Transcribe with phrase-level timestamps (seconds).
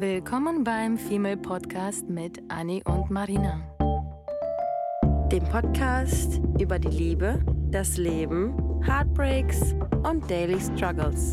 [0.00, 3.60] Willkommen beim Female Podcast mit Annie und Marina.
[5.30, 11.32] Dem Podcast über die Liebe, das Leben, Heartbreaks und Daily Struggles.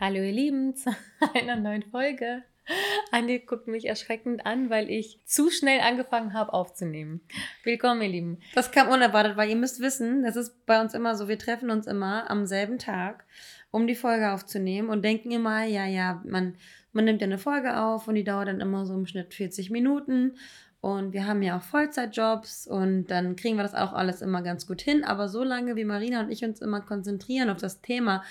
[0.00, 0.88] Hallo ihr Lieben zu
[1.34, 2.44] einer neuen Folge.
[3.12, 7.20] Andi guckt mich erschreckend an, weil ich zu schnell angefangen habe aufzunehmen.
[7.62, 8.38] Willkommen, ihr Lieben.
[8.54, 11.70] Das kam unerwartet, weil ihr müsst wissen, das ist bei uns immer so, wir treffen
[11.70, 13.26] uns immer am selben Tag,
[13.70, 16.56] um die Folge aufzunehmen und denken immer, ja, ja, man,
[16.92, 19.70] man nimmt ja eine Folge auf und die dauert dann immer so im Schnitt 40
[19.70, 20.38] Minuten
[20.82, 24.66] und wir haben ja auch Vollzeitjobs und dann kriegen wir das auch alles immer ganz
[24.66, 25.04] gut hin.
[25.04, 28.24] Aber so lange wie Marina und ich uns immer konzentrieren auf das Thema,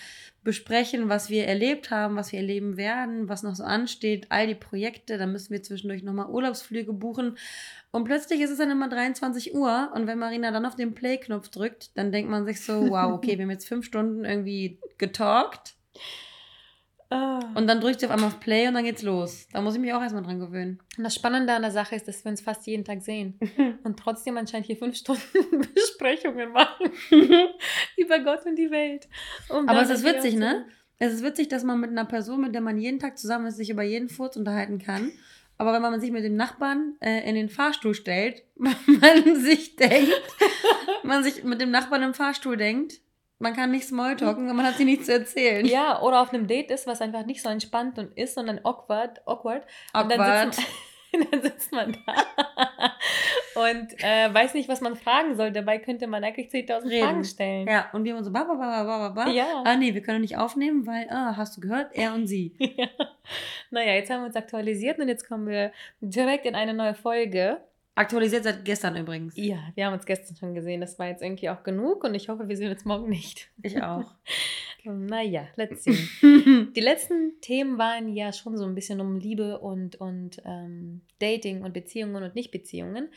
[0.43, 4.55] besprechen, was wir erlebt haben, was wir erleben werden, was noch so ansteht, all die
[4.55, 7.37] Projekte, dann müssen wir zwischendurch nochmal Urlaubsflüge buchen.
[7.91, 11.49] Und plötzlich ist es dann immer 23 Uhr und wenn Marina dann auf den Play-Knopf
[11.49, 15.75] drückt, dann denkt man sich so, wow, okay, wir haben jetzt fünf Stunden irgendwie getalkt.
[17.11, 17.41] Ah.
[17.55, 19.45] Und dann drückt sie auf einmal auf Play und dann geht's los.
[19.51, 20.79] Da muss ich mich auch erstmal dran gewöhnen.
[20.97, 23.37] Und das Spannende an der Sache ist, dass wir uns fast jeden Tag sehen.
[23.83, 26.89] und trotzdem anscheinend hier fünf Stunden Besprechungen machen.
[27.97, 29.09] über Gott und die Welt.
[29.49, 30.65] Und Aber es ist witzig, ne?
[30.99, 33.57] Es ist witzig, dass man mit einer Person, mit der man jeden Tag zusammen ist,
[33.57, 35.11] sich über jeden Furz unterhalten kann.
[35.57, 40.21] Aber wenn man sich mit dem Nachbarn äh, in den Fahrstuhl stellt, man sich denkt,
[41.03, 43.01] man sich mit dem Nachbarn im Fahrstuhl denkt,
[43.41, 45.65] man kann nicht Smalltalken, weil man hat sie nichts zu erzählen.
[45.65, 49.21] Ja, oder auf einem Date ist, was einfach nicht so entspannt und ist, sondern awkward.
[49.27, 49.65] Awkward.
[49.93, 50.03] awkward.
[50.03, 50.61] Und dann sitzt,
[51.11, 52.13] man, dann sitzt man da
[53.55, 55.51] und äh, weiß nicht, was man fragen soll.
[55.51, 57.67] Dabei könnte man eigentlich 10.000 Fragen stellen.
[57.67, 59.29] Ja, und wir haben so, ba, ba, ba, ba, ba.
[59.29, 59.63] Ja.
[59.65, 62.55] Ah, nee, wir können nicht aufnehmen, weil, ah, hast du gehört, er und sie.
[62.59, 62.87] ja.
[63.69, 67.61] Naja, jetzt haben wir uns aktualisiert und jetzt kommen wir direkt in eine neue Folge.
[68.01, 69.35] Aktualisiert seit gestern übrigens.
[69.37, 70.81] Ja, wir haben uns gestern schon gesehen.
[70.81, 73.51] Das war jetzt irgendwie auch genug und ich hoffe, wir sehen uns morgen nicht.
[73.61, 74.15] Ich auch.
[74.83, 75.95] naja, let's see.
[76.75, 81.61] Die letzten Themen waren ja schon so ein bisschen um Liebe und, und ähm, Dating
[81.61, 83.09] und Beziehungen und Nichtbeziehungen.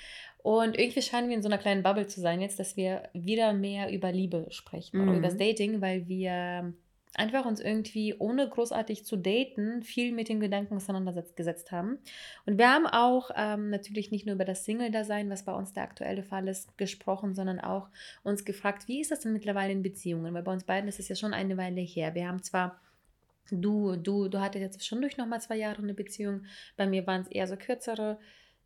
[0.42, 3.54] Und irgendwie scheinen wir in so einer kleinen Bubble zu sein jetzt, dass wir wieder
[3.54, 5.08] mehr über Liebe sprechen mhm.
[5.08, 6.74] oder über das Dating, weil wir
[7.18, 11.98] einfach uns irgendwie, ohne großartig zu daten, viel mit den Gedanken auseinandergesetzt haben.
[12.46, 15.84] Und wir haben auch ähm, natürlich nicht nur über das Single-Dasein, was bei uns der
[15.84, 17.88] aktuelle Fall ist, gesprochen, sondern auch
[18.22, 20.34] uns gefragt, wie ist das denn mittlerweile in Beziehungen?
[20.34, 22.14] Weil bei uns beiden ist es ja schon eine Weile her.
[22.14, 22.80] Wir haben zwar
[23.50, 26.46] Du, du, du hattest jetzt schon durch nochmal zwei Jahre eine Beziehung.
[26.76, 28.18] Bei mir waren es eher so kürzere.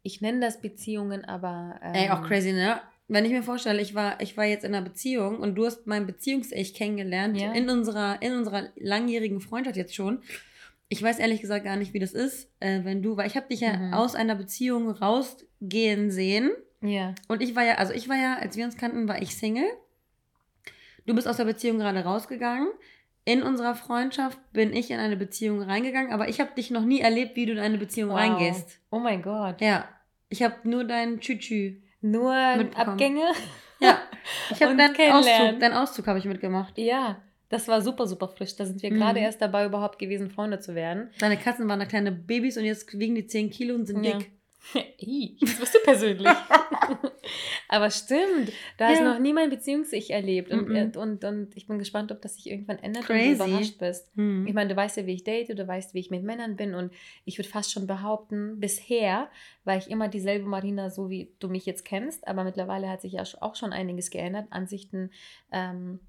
[0.02, 1.80] Ich nenne das Beziehungen, aber.
[1.82, 2.80] Ähm, Ey, auch ähm, crazy, ne?
[3.08, 5.86] Wenn ich mir vorstelle, ich war, ich war jetzt in einer Beziehung und du hast
[5.86, 7.52] mein Beziehungs-Ich kennengelernt ja.
[7.52, 10.22] in, unserer, in unserer langjährigen Freundschaft jetzt schon.
[10.90, 13.48] Ich weiß ehrlich gesagt gar nicht, wie das ist, äh, wenn du, weil ich habe
[13.48, 13.94] dich ja mhm.
[13.94, 16.50] aus einer Beziehung rausgehen sehen.
[16.82, 17.14] Ja.
[17.28, 19.68] Und ich war ja, also ich war ja, als wir uns kannten, war ich Single.
[21.06, 22.68] Du bist aus der Beziehung gerade rausgegangen.
[23.24, 27.00] In unserer Freundschaft bin ich in eine Beziehung reingegangen, aber ich habe dich noch nie
[27.00, 28.18] erlebt, wie du in eine Beziehung wow.
[28.18, 28.80] reingehst.
[28.90, 29.60] Oh mein Gott.
[29.60, 29.88] Ja.
[30.28, 33.24] Ich habe nur dein Tschü-Tschü nur Abgänge.
[33.80, 34.00] Ja,
[34.50, 36.76] ich habe deinen Auszug, deinen Auszug habe ich mitgemacht.
[36.78, 38.56] Ja, das war super, super frisch.
[38.56, 38.96] Da sind wir mhm.
[38.96, 41.10] gerade erst dabei, überhaupt gewesen, Freunde zu werden.
[41.20, 44.18] Deine Katzen waren da kleine Babys und jetzt wiegen die 10 Kilo und sind ja.
[44.18, 44.32] dick.
[45.40, 46.28] das bist du persönlich.
[47.68, 49.12] Aber stimmt, du hast ja.
[49.12, 50.50] noch nie mein Beziehungs-Ich erlebt.
[50.50, 50.96] Und, mm -mm.
[50.96, 53.32] und, und ich bin gespannt, ob das sich irgendwann ändert Crazy.
[53.32, 54.10] und du überrascht bist.
[54.16, 54.46] Mm.
[54.46, 56.74] Ich meine, du weißt ja, wie ich date, du weißt, wie ich mit Männern bin.
[56.74, 56.92] Und
[57.24, 59.28] ich würde fast schon behaupten, bisher
[59.64, 62.26] war ich immer dieselbe Marina, so wie du mich jetzt kennst.
[62.26, 64.46] Aber mittlerweile hat sich ja auch schon einiges geändert.
[64.50, 65.10] Ansichten,
[65.52, 66.00] ähm,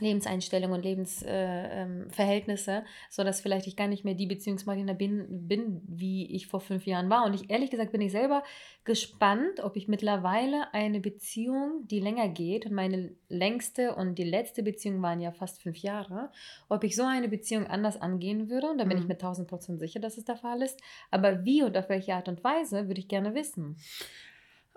[0.00, 5.82] Lebenseinstellungen und Lebensverhältnisse, äh, ähm, sodass vielleicht ich gar nicht mehr die Beziehungsmarina bin, bin,
[5.86, 7.24] wie ich vor fünf Jahren war.
[7.24, 8.42] Und ich ehrlich gesagt bin ich selber
[8.84, 14.62] gespannt, ob ich mittlerweile eine Beziehung, die länger geht, und meine längste und die letzte
[14.62, 16.30] Beziehung waren ja fast fünf Jahre,
[16.68, 18.70] ob ich so eine Beziehung anders angehen würde.
[18.70, 19.02] Und da bin mhm.
[19.02, 20.80] ich mir tausend Prozent sicher, dass es der Fall ist.
[21.10, 23.76] Aber wie und auf welche Art und Weise, würde ich gerne wissen.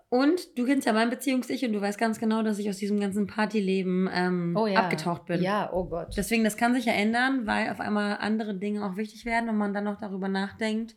[0.10, 3.00] Und du kennst ja mein Beziehungs-Ich und du weißt ganz genau, dass ich aus diesem
[3.00, 4.80] ganzen Partyleben ähm, oh ja.
[4.80, 5.42] abgetaucht bin.
[5.42, 6.16] Ja, oh Gott.
[6.16, 9.58] Deswegen, das kann sich ja ändern, weil auf einmal andere Dinge auch wichtig werden und
[9.58, 10.96] man dann noch darüber nachdenkt,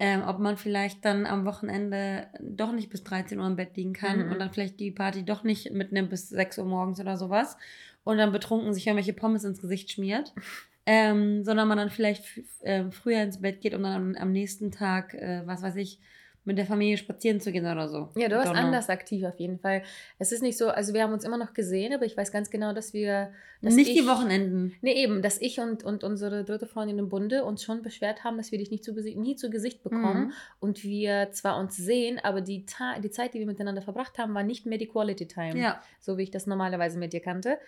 [0.00, 3.92] ähm, ob man vielleicht dann am Wochenende doch nicht bis 13 Uhr im Bett liegen
[3.92, 4.32] kann mhm.
[4.32, 7.56] und dann vielleicht die Party doch nicht mitnimmt bis 6 Uhr morgens oder sowas
[8.02, 10.32] und dann betrunken sich irgendwelche Pommes ins Gesicht schmiert.
[10.84, 12.24] Ähm, sondern man dann vielleicht
[12.62, 16.00] äh, früher ins Bett geht und dann am, am nächsten Tag, äh, was weiß ich,
[16.44, 18.08] mit der Familie spazieren zu gehen oder so.
[18.16, 19.82] Ja, du warst anders aktiv auf jeden Fall.
[20.18, 22.50] Es ist nicht so, also wir haben uns immer noch gesehen, aber ich weiß ganz
[22.50, 23.32] genau, dass wir.
[23.60, 24.74] Dass nicht ich, die Wochenenden.
[24.80, 28.36] Nee, eben, dass ich und, und unsere dritte Freundin im Bunde uns schon beschwert haben,
[28.36, 30.32] dass wir dich nicht zu, nie zu Gesicht bekommen mhm.
[30.58, 32.66] und wir zwar uns sehen, aber die,
[33.04, 35.56] die Zeit, die wir miteinander verbracht haben, war nicht mehr die Quality Time.
[35.60, 35.80] Ja.
[36.00, 37.58] So wie ich das normalerweise mit dir kannte.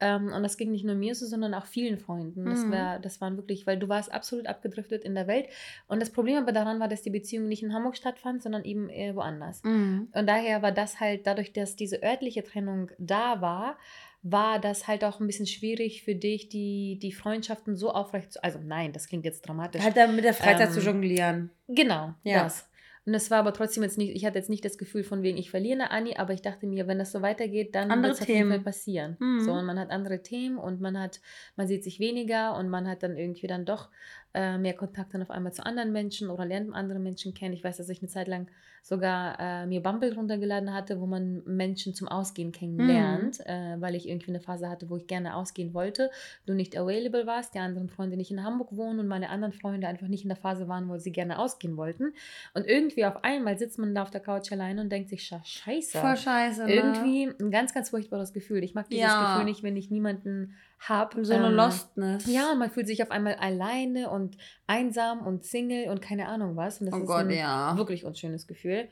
[0.00, 2.46] Ähm, und das ging nicht nur mir so, sondern auch vielen Freunden.
[2.46, 2.72] Das, mhm.
[2.72, 5.46] war, das waren wirklich, weil du warst absolut abgedriftet in der Welt.
[5.86, 8.64] Und das Problem aber daran war, dass die Beziehung nicht in Hamburg stattfand stattfand, sondern
[8.64, 9.62] eben äh, woanders.
[9.62, 10.08] Mhm.
[10.12, 13.78] Und daher war das halt, dadurch, dass diese örtliche Trennung da war,
[14.22, 18.42] war das halt auch ein bisschen schwierig für dich, die, die Freundschaften so aufrecht zu.
[18.42, 19.82] Also nein, das klingt jetzt dramatisch.
[19.82, 21.50] Halt da mit der Freizeit ähm, zu jonglieren.
[21.68, 22.44] Genau, ja.
[22.44, 22.68] das.
[23.06, 25.36] Und es war aber trotzdem jetzt nicht, ich hatte jetzt nicht das Gefühl von wegen,
[25.36, 28.22] ich verliere eine Anni, aber ich dachte mir, wenn das so weitergeht, dann wird es
[28.22, 29.18] auf jeden Fall passieren.
[29.20, 29.40] Mhm.
[29.40, 31.20] So, und man hat andere Themen und man hat,
[31.56, 33.90] man sieht sich weniger und man hat dann irgendwie dann doch
[34.34, 37.54] äh, mehr Kontakt dann auf einmal zu anderen Menschen oder lernt andere Menschen kennen.
[37.54, 38.48] Ich weiß, dass ich eine Zeit lang
[38.84, 43.44] sogar äh, mir Bumble runtergeladen hatte, wo man Menschen zum Ausgehen kennenlernt, mhm.
[43.46, 46.10] äh, weil ich irgendwie eine Phase hatte, wo ich gerne ausgehen wollte,
[46.44, 49.88] du nicht available warst, die anderen Freunde nicht in Hamburg wohnen und meine anderen Freunde
[49.88, 52.12] einfach nicht in der Phase waren, wo sie gerne ausgehen wollten.
[52.52, 55.98] Und irgendwie auf einmal sitzt man da auf der Couch alleine und denkt sich, scheiße.
[55.98, 56.66] Voll scheiße.
[56.66, 56.74] Ne?
[56.74, 58.62] Irgendwie ein ganz, ganz furchtbares Gefühl.
[58.62, 59.32] Ich mag dieses ja.
[59.32, 61.24] Gefühl nicht, wenn ich niemanden habe.
[61.24, 62.26] So eine ähm, Lostness.
[62.26, 64.36] Ja, man fühlt sich auf einmal alleine und
[64.66, 66.80] einsam und Single und keine Ahnung was.
[66.80, 67.76] Und das oh ist Gott, ein ja.
[67.76, 68.88] wirklich unschönes Gefühl.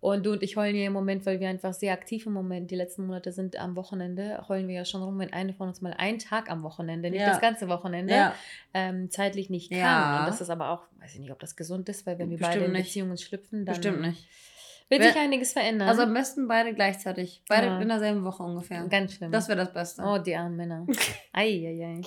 [0.00, 2.70] Und du und ich heulen ja im Moment, weil wir einfach sehr aktiv im Moment,
[2.70, 5.80] die letzten Monate sind am Wochenende, heulen wir ja schon rum, wenn eine von uns
[5.80, 7.30] mal einen Tag am Wochenende, nicht ja.
[7.30, 8.34] das ganze Wochenende, ja.
[8.74, 9.78] ähm, zeitlich nicht kann.
[9.80, 10.20] Ja.
[10.20, 12.36] Und das ist aber auch, weiß ich nicht, ob das gesund ist, weil wenn wir
[12.36, 13.74] Bestimmt beide in Beziehungen schlüpfen, dann.
[13.74, 14.28] Bestimmt nicht.
[14.88, 15.88] Wird sich einiges verändern.
[15.88, 17.42] Also am besten beide gleichzeitig.
[17.48, 17.80] Beide ja.
[17.80, 18.86] in derselben Woche ungefähr.
[18.86, 19.32] Ganz schlimm.
[19.32, 20.02] Das wäre das Beste.
[20.02, 20.86] Oh, die armen Männer.
[21.32, 22.02] Eieiei.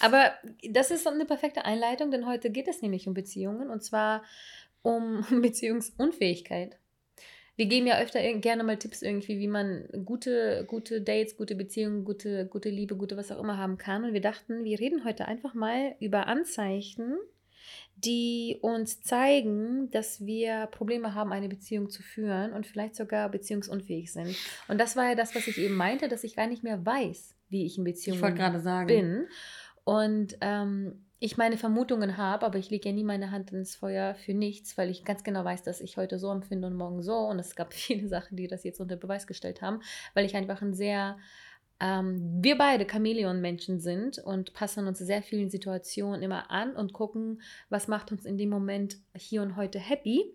[0.00, 0.32] Aber
[0.70, 4.22] das ist eine perfekte Einleitung, denn heute geht es nämlich um Beziehungen und zwar
[4.80, 6.78] um Beziehungsunfähigkeit.
[7.56, 12.02] Wir geben ja öfter gerne mal Tipps irgendwie, wie man gute, gute Dates, gute Beziehungen,
[12.02, 14.04] gute, gute Liebe, gute was auch immer haben kann.
[14.04, 17.18] Und wir dachten, wir reden heute einfach mal über Anzeichen,
[17.96, 24.12] die uns zeigen, dass wir Probleme haben, eine Beziehung zu führen und vielleicht sogar beziehungsunfähig
[24.12, 24.36] sind.
[24.68, 27.34] Und das war ja das, was ich eben meinte, dass ich gar nicht mehr weiß,
[27.48, 29.26] wie ich in Beziehungen ich bin.
[29.84, 34.16] Und ähm, ich meine Vermutungen habe, aber ich lege ja nie meine Hand ins Feuer
[34.16, 37.16] für nichts, weil ich ganz genau weiß, dass ich heute so empfinde und morgen so.
[37.16, 39.80] Und es gab viele Sachen, die das jetzt unter Beweis gestellt haben,
[40.14, 41.16] weil ich einfach ein sehr
[41.82, 47.42] ähm, wir beide Chamäleon-Menschen sind und passen uns sehr vielen Situationen immer an und gucken,
[47.70, 50.32] was macht uns in dem Moment hier und heute happy.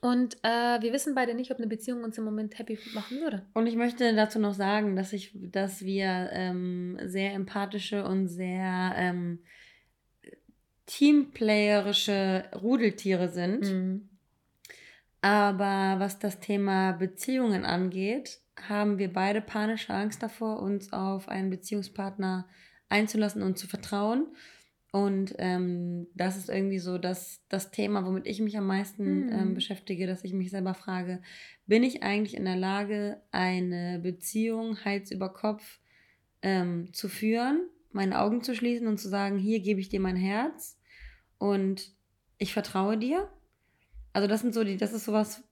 [0.00, 3.46] Und äh, wir wissen beide nicht, ob eine Beziehung uns im Moment happy machen würde.
[3.54, 8.94] Und ich möchte dazu noch sagen, dass ich, dass wir ähm, sehr empathische und sehr
[8.96, 9.38] ähm,
[10.86, 13.60] teamplayerische Rudeltiere sind.
[13.60, 14.08] Mhm.
[15.20, 21.50] Aber was das Thema Beziehungen angeht, haben wir beide panische Angst davor, uns auf einen
[21.50, 22.46] Beziehungspartner
[22.88, 24.28] einzulassen und zu vertrauen.
[24.92, 29.48] Und ähm, das ist irgendwie so das, das Thema, womit ich mich am meisten ähm,
[29.48, 29.54] mhm.
[29.54, 31.20] beschäftige, dass ich mich selber frage,
[31.66, 35.80] bin ich eigentlich in der Lage, eine Beziehung Heiz über Kopf
[36.42, 40.16] ähm, zu führen, meine Augen zu schließen und zu sagen, hier gebe ich dir mein
[40.16, 40.78] Herz
[41.38, 41.92] und
[42.38, 43.28] ich vertraue dir?
[44.12, 45.42] Also das sind so die, das ist sowas,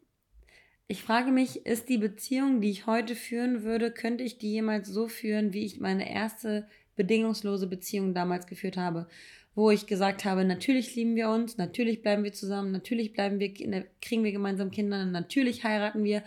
[0.92, 4.88] ich frage mich, ist die Beziehung, die ich heute führen würde, könnte ich die jemals
[4.88, 9.08] so führen, wie ich meine erste bedingungslose Beziehung damals geführt habe?
[9.54, 13.54] Wo ich gesagt habe, natürlich lieben wir uns, natürlich bleiben wir zusammen, natürlich bleiben wir,
[14.02, 16.22] kriegen wir gemeinsam Kinder, natürlich heiraten wir.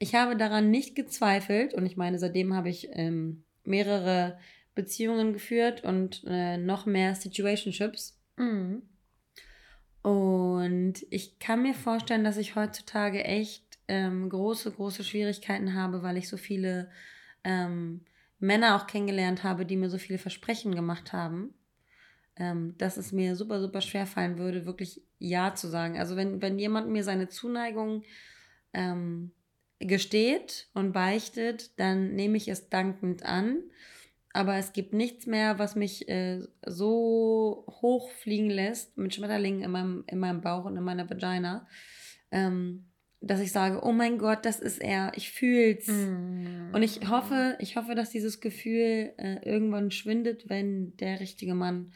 [0.00, 4.36] Ich habe daran nicht gezweifelt und ich meine, seitdem habe ich ähm, mehrere
[4.74, 8.18] Beziehungen geführt und äh, noch mehr Situationships.
[8.36, 8.82] Mhm.
[10.02, 16.16] Und ich kann mir vorstellen, dass ich heutzutage echt ähm, große, große Schwierigkeiten habe, weil
[16.16, 16.90] ich so viele
[17.44, 18.02] ähm,
[18.38, 21.54] Männer auch kennengelernt habe, die mir so viele Versprechen gemacht haben,
[22.36, 25.98] ähm, dass es mir super, super schwer fallen würde, wirklich Ja zu sagen.
[25.98, 28.02] Also wenn, wenn jemand mir seine Zuneigung
[28.72, 29.32] ähm,
[29.78, 33.62] gesteht und beichtet, dann nehme ich es dankend an.
[34.32, 39.70] Aber es gibt nichts mehr, was mich äh, so hoch fliegen lässt mit Schmetterlingen in
[39.70, 41.66] meinem, in meinem Bauch und in meiner Vagina,
[42.30, 42.86] ähm,
[43.22, 45.86] dass ich sage, oh mein Gott, das ist er, ich fühl's.
[45.86, 46.74] Mm.
[46.74, 51.92] Und ich hoffe, ich hoffe, dass dieses Gefühl äh, irgendwann schwindet, wenn der richtige Mann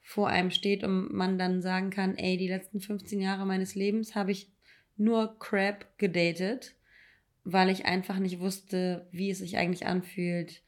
[0.00, 4.14] vor einem steht und man dann sagen kann, ey, die letzten 15 Jahre meines Lebens
[4.14, 4.50] habe ich
[4.96, 6.76] nur Crap gedatet,
[7.44, 10.62] weil ich einfach nicht wusste, wie es sich eigentlich anfühlt,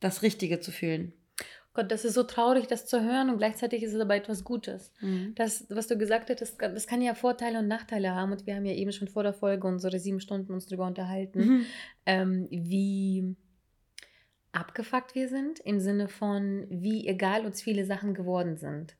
[0.00, 1.12] das Richtige zu fühlen.
[1.74, 4.92] Gott, das ist so traurig, das zu hören und gleichzeitig ist es aber etwas Gutes.
[5.00, 5.34] Mhm.
[5.34, 8.54] Das, was du gesagt hast, das, das, kann ja Vorteile und Nachteile haben und wir
[8.54, 11.66] haben ja eben schon vor der Folge unsere sieben Stunden uns darüber unterhalten, mhm.
[12.06, 13.34] ähm, wie
[14.52, 18.94] abgefuckt wir sind im Sinne von, wie egal uns viele Sachen geworden sind.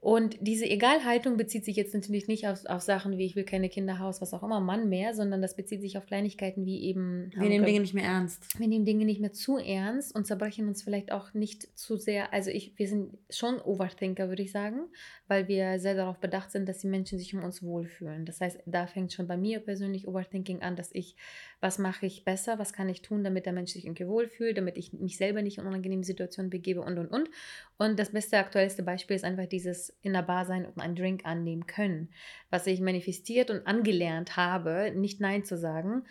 [0.00, 3.68] Und diese Egalhaltung bezieht sich jetzt natürlich nicht auf, auf Sachen wie ich will keine
[3.68, 7.30] Kinderhaus, was auch immer, Mann mehr, sondern das bezieht sich auf Kleinigkeiten wie eben.
[7.36, 8.58] Wir nehmen Dinge nicht mehr ernst.
[8.58, 12.32] Wir nehmen Dinge nicht mehr zu ernst und zerbrechen uns vielleicht auch nicht zu sehr.
[12.32, 14.86] Also ich, wir sind schon Overthinker, würde ich sagen,
[15.28, 18.24] weil wir sehr darauf bedacht sind, dass die Menschen sich um uns wohlfühlen.
[18.24, 21.14] Das heißt, da fängt schon bei mir persönlich Overthinking an, dass ich,
[21.60, 24.78] was mache ich besser, was kann ich tun, damit der Mensch sich irgendwie wohlfühlt, damit
[24.78, 27.30] ich mich selber nicht in unangenehme Situationen begebe und und und.
[27.76, 31.24] Und das beste, aktuellste Beispiel ist einfach dieses in der Bar sein und einen Drink
[31.24, 32.08] annehmen können,
[32.48, 36.04] was ich manifestiert und angelernt habe, nicht Nein zu sagen.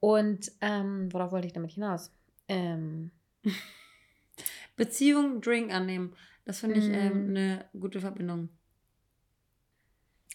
[0.00, 2.12] Und ähm, worauf wollte ich damit hinaus?
[2.48, 3.10] Ähm.
[4.76, 6.14] Beziehung, Drink annehmen.
[6.44, 7.30] Das finde ich ähm, mm.
[7.30, 8.48] eine gute Verbindung.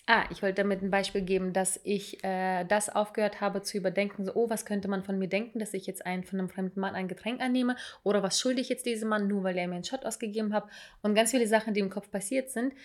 [0.08, 4.24] Ah, ich wollte damit ein Beispiel geben, dass ich äh, das aufgehört habe zu überdenken,
[4.24, 6.80] so, oh, was könnte man von mir denken, dass ich jetzt einen, von einem fremden
[6.80, 7.76] Mann ein Getränk annehme?
[8.04, 10.66] Oder was schulde ich jetzt diesem Mann, nur weil er mir einen Shot ausgegeben hat?
[11.02, 12.76] Und ganz viele Sachen, die im Kopf passiert sind,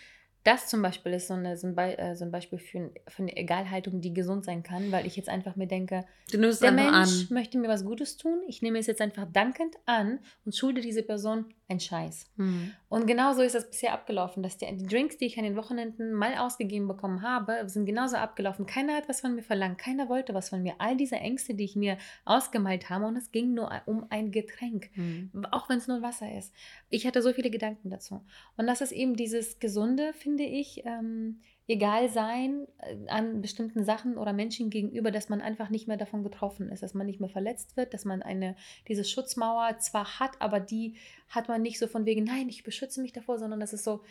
[0.44, 3.22] das zum Beispiel ist so, eine, so, ein, Be äh, so ein Beispiel für, für,
[3.22, 7.26] eine Egalhaltung, die gesund sein kann, weil ich jetzt einfach mir denke, der Mensch an.
[7.30, 11.02] möchte mir was Gutes tun, ich nehme es jetzt einfach dankend an und schulde diese
[11.02, 12.26] Person ein Scheiß.
[12.36, 12.72] Mhm.
[12.88, 15.56] Und genau so ist das bisher abgelaufen, dass die, die, Drinks, die ich an den
[15.56, 18.66] Wochenenden mal ausgegeben bekommen habe, sind genauso abgelaufen.
[18.66, 20.74] Keiner hat was von mir verlangt, keiner wollte was von mir.
[20.78, 24.90] All diese Ängste, die ich mir ausgemalt habe und es ging nur um ein Getränk,
[24.96, 25.30] mhm.
[25.52, 26.52] auch wenn es nur Wasser ist.
[26.88, 28.24] Ich hatte so viele Gedanken dazu.
[28.56, 33.84] Und das ist eben dieses Gesunde, finde finde ich, ähm, egal sein äh, an bestimmten
[33.84, 37.20] Sachen oder Menschen gegenüber, dass man einfach nicht mehr davon getroffen ist, dass man nicht
[37.20, 38.54] mehr verletzt wird, dass man eine,
[38.86, 40.94] diese Schutzmauer zwar hat, aber die
[41.28, 44.02] hat man nicht so von wegen, nein, ich beschütze mich davor, sondern das ist so,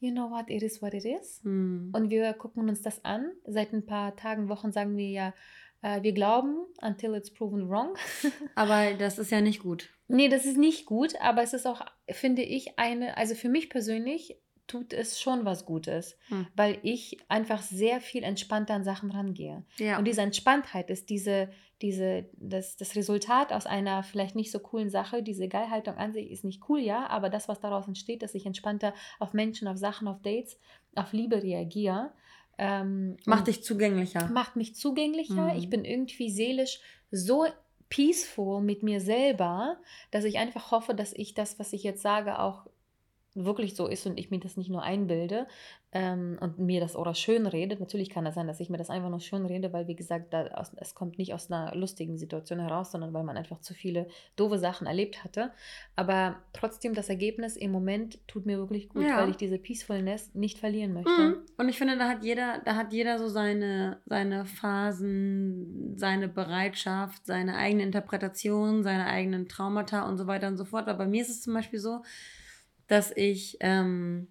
[0.00, 1.40] you know what, it is what it is.
[1.42, 1.92] Hm.
[1.94, 3.30] Und wir gucken uns das an.
[3.44, 5.34] Seit ein paar Tagen, Wochen sagen wir ja,
[5.82, 7.94] äh, wir glauben, until it's proven wrong.
[8.54, 9.90] aber das ist ja nicht gut.
[10.08, 13.68] Nee, das ist nicht gut, aber es ist auch, finde ich, eine, also für mich
[13.68, 16.46] persönlich tut es schon was Gutes, hm.
[16.54, 19.64] weil ich einfach sehr viel entspannter an Sachen rangehe.
[19.78, 19.98] Ja.
[19.98, 21.48] Und diese Entspanntheit ist diese,
[21.82, 25.22] diese, das, das Resultat aus einer vielleicht nicht so coolen Sache.
[25.22, 28.46] Diese Geilhaltung an sich ist nicht cool, ja, aber das, was daraus entsteht, dass ich
[28.46, 30.58] entspannter auf Menschen, auf Sachen, auf Dates,
[30.94, 32.12] auf Liebe reagiere.
[32.58, 34.28] Ähm, macht dich zugänglicher.
[34.28, 35.54] Macht mich zugänglicher.
[35.54, 35.58] Mhm.
[35.58, 37.46] Ich bin irgendwie seelisch so
[37.88, 39.78] peaceful mit mir selber,
[40.10, 42.66] dass ich einfach hoffe, dass ich das, was ich jetzt sage, auch
[43.44, 45.46] wirklich so ist und ich mir das nicht nur einbilde
[45.92, 47.76] ähm, und mir das oder schön rede.
[47.78, 50.34] Natürlich kann das sein, dass ich mir das einfach nur schön rede, weil, wie gesagt,
[50.34, 54.06] da es kommt nicht aus einer lustigen Situation heraus, sondern weil man einfach zu viele
[54.36, 55.50] doofe Sachen erlebt hatte.
[55.96, 59.16] Aber trotzdem, das Ergebnis im Moment tut mir wirklich gut, ja.
[59.18, 61.10] weil ich diese Peacefulness nicht verlieren möchte.
[61.10, 61.36] Mhm.
[61.56, 67.24] Und ich finde, da hat jeder, da hat jeder so seine, seine Phasen, seine Bereitschaft,
[67.24, 70.88] seine eigene Interpretation, seine eigenen Traumata und so weiter und so fort.
[70.88, 72.02] Aber bei mir ist es zum Beispiel so,
[72.88, 74.28] dass ich, ähm,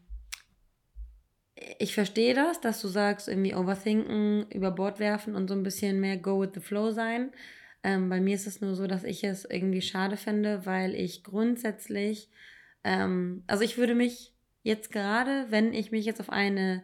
[1.79, 5.99] ich verstehe das, dass du sagst, irgendwie overthinken, über Bord werfen und so ein bisschen
[5.99, 7.31] mehr go with the flow sein.
[7.83, 11.23] Ähm, bei mir ist es nur so, dass ich es irgendwie schade finde, weil ich
[11.23, 12.29] grundsätzlich,
[12.83, 14.33] ähm, also ich würde mich
[14.63, 16.83] jetzt gerade, wenn ich mich jetzt auf eine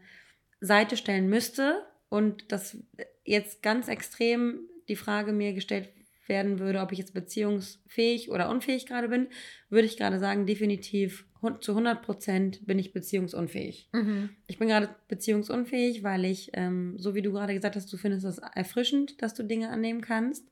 [0.62, 2.78] Seite stellen müsste und das
[3.26, 5.90] jetzt ganz extrem die Frage mir gestellt
[6.28, 9.28] werden würde, ob ich jetzt beziehungsfähig oder unfähig gerade bin,
[9.70, 11.26] würde ich gerade sagen, definitiv
[11.60, 13.90] zu 100 Prozent bin ich beziehungsunfähig.
[13.92, 14.30] Mhm.
[14.48, 18.26] Ich bin gerade beziehungsunfähig, weil ich, ähm, so wie du gerade gesagt hast, du findest
[18.26, 20.48] es erfrischend, dass du Dinge annehmen kannst.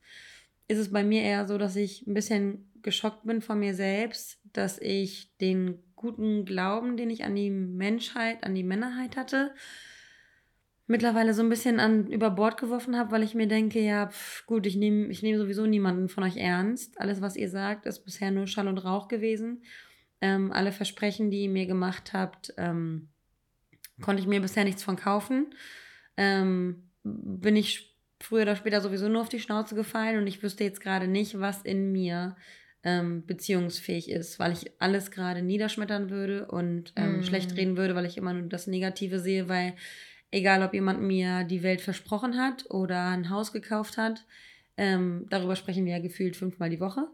[0.68, 4.40] Ist es bei mir eher so, dass ich ein bisschen geschockt bin von mir selbst,
[4.52, 9.54] dass ich den guten Glauben, den ich an die Menschheit, an die Männerheit hatte,
[10.92, 14.44] mittlerweile so ein bisschen an über Bord geworfen habe, weil ich mir denke, ja, pf,
[14.46, 17.00] gut, ich nehme ich nehm sowieso niemanden von euch ernst.
[17.00, 19.62] Alles, was ihr sagt, ist bisher nur Schall und Rauch gewesen.
[20.20, 23.08] Ähm, alle Versprechen, die ihr mir gemacht habt, ähm,
[24.02, 25.54] konnte ich mir bisher nichts von kaufen.
[26.18, 30.62] Ähm, bin ich früher oder später sowieso nur auf die Schnauze gefallen und ich wüsste
[30.62, 32.36] jetzt gerade nicht, was in mir
[32.84, 37.22] ähm, beziehungsfähig ist, weil ich alles gerade niederschmettern würde und mm.
[37.22, 39.74] schlecht reden würde, weil ich immer nur das Negative sehe, weil
[40.32, 44.26] egal ob jemand mir die Welt versprochen hat oder ein Haus gekauft hat,
[44.76, 47.06] ähm, darüber sprechen wir ja gefühlt fünfmal die Woche.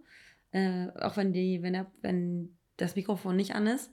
[0.52, 3.90] Äh, auch wenn die, wenn, er, wenn das Mikrofon nicht an ist.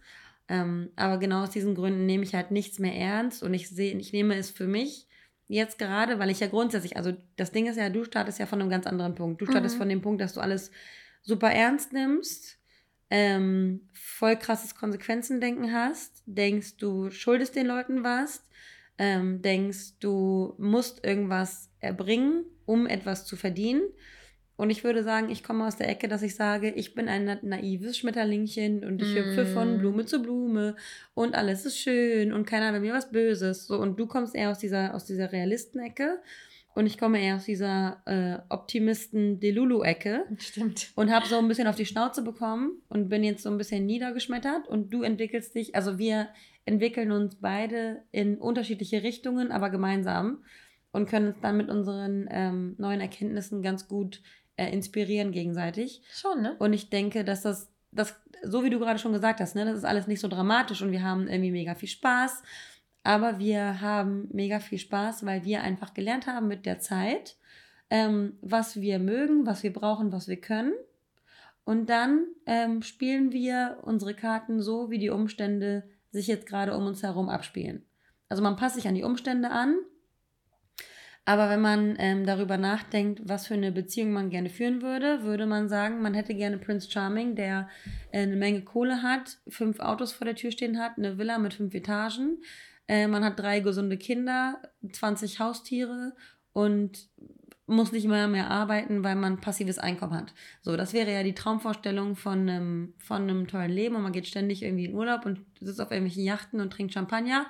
[0.48, 3.98] Ähm, aber genau aus diesen Gründen nehme ich halt nichts mehr ernst und ich sehe,
[3.98, 5.08] ich nehme es für mich
[5.48, 8.62] jetzt gerade, weil ich ja grundsätzlich, also das Ding ist ja, du startest ja von
[8.62, 9.42] einem ganz anderen Punkt.
[9.42, 9.80] Du startest mhm.
[9.80, 10.72] von dem Punkt, dass du alles
[11.24, 12.60] super ernst nimmst
[13.10, 18.44] ähm, voll krasses Konsequenzendenken hast, denkst, du schuldest den Leuten was,
[18.98, 23.84] ähm, denkst, du musst irgendwas erbringen, um etwas zu verdienen.
[24.58, 27.40] Und ich würde sagen, ich komme aus der Ecke, dass ich sage, ich bin ein
[27.42, 29.18] naives Schmetterlingchen und ich mm.
[29.18, 29.80] hüpfe von mm.
[29.80, 30.78] Blume zu Blume
[31.14, 33.68] und alles ist schön und keiner will mir was Böses.
[33.68, 36.22] So, und du kommst eher aus dieser, aus dieser Realisten-Ecke.
[36.76, 40.26] Und ich komme eher aus dieser äh, Optimisten-Delulu-Ecke.
[40.38, 40.92] Stimmt.
[40.96, 43.86] Und habe so ein bisschen auf die Schnauze bekommen und bin jetzt so ein bisschen
[43.86, 44.68] niedergeschmettert.
[44.68, 46.28] Und du entwickelst dich, also wir
[46.66, 50.44] entwickeln uns beide in unterschiedliche Richtungen, aber gemeinsam.
[50.92, 54.22] Und können uns dann mit unseren ähm, neuen Erkenntnissen ganz gut
[54.58, 56.02] äh, inspirieren gegenseitig.
[56.12, 56.56] Schon, ne?
[56.60, 59.78] Und ich denke, dass das, das, so wie du gerade schon gesagt hast, ne, das
[59.78, 62.44] ist alles nicht so dramatisch und wir haben irgendwie mega viel Spaß.
[63.06, 67.38] Aber wir haben mega viel Spaß, weil wir einfach gelernt haben mit der Zeit,
[67.92, 70.74] ähm, was wir mögen, was wir brauchen, was wir können.
[71.66, 76.88] Und dann ähm, spielen wir unsere Karten so, wie die Umstände sich jetzt gerade um
[76.88, 77.86] uns herum abspielen.
[78.28, 79.76] Also man passt sich an die Umstände an.
[81.26, 85.46] Aber wenn man ähm, darüber nachdenkt, was für eine Beziehung man gerne führen würde, würde
[85.46, 87.70] man sagen, man hätte gerne Prince Charming, der
[88.12, 91.54] äh, eine Menge Kohle hat, fünf Autos vor der Tür stehen hat, eine Villa mit
[91.54, 92.40] fünf Etagen,
[92.88, 94.62] äh, man hat drei gesunde Kinder,
[94.92, 96.14] 20 Haustiere
[96.54, 97.10] und
[97.68, 100.34] muss nicht mehr mehr arbeiten, weil man passives Einkommen hat.
[100.62, 104.28] So, das wäre ja die Traumvorstellung von einem, von einem tollen Leben und man geht
[104.28, 107.48] ständig irgendwie in Urlaub und sitzt auf irgendwelchen Yachten und trinkt Champagner,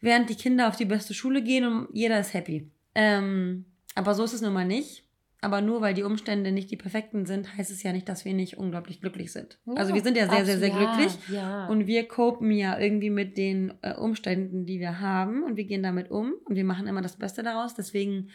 [0.00, 2.70] während die Kinder auf die beste Schule gehen und jeder ist happy.
[2.94, 5.04] Ähm, aber so ist es nun mal nicht.
[5.42, 8.34] Aber nur weil die Umstände nicht die perfekten sind, heißt es ja nicht, dass wir
[8.34, 9.58] nicht unglaublich glücklich sind.
[9.64, 11.16] Ja, also wir sind ja sehr, sehr, sehr glücklich.
[11.28, 11.66] Ja.
[11.68, 15.42] Und wir copen ja irgendwie mit den äh, Umständen, die wir haben.
[15.42, 16.34] Und wir gehen damit um.
[16.44, 17.74] Und wir machen immer das Beste daraus.
[17.74, 18.28] Deswegen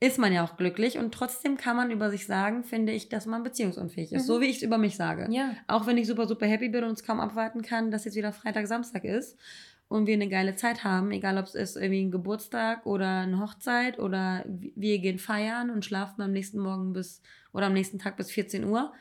[0.00, 0.98] ist man ja auch glücklich.
[0.98, 4.22] Und trotzdem kann man über sich sagen, finde ich, dass man beziehungsunfähig ist.
[4.22, 4.26] Mhm.
[4.26, 5.28] So wie ich es über mich sage.
[5.30, 5.52] Ja.
[5.66, 8.32] Auch wenn ich super, super happy bin und es kaum abwarten kann, dass jetzt wieder
[8.32, 9.38] Freitag, Samstag ist
[9.88, 13.40] und wir eine geile Zeit haben, egal ob es ist irgendwie ein Geburtstag oder eine
[13.40, 18.16] Hochzeit oder wir gehen feiern und schlafen am nächsten Morgen bis oder am nächsten Tag
[18.16, 18.92] bis 14 Uhr.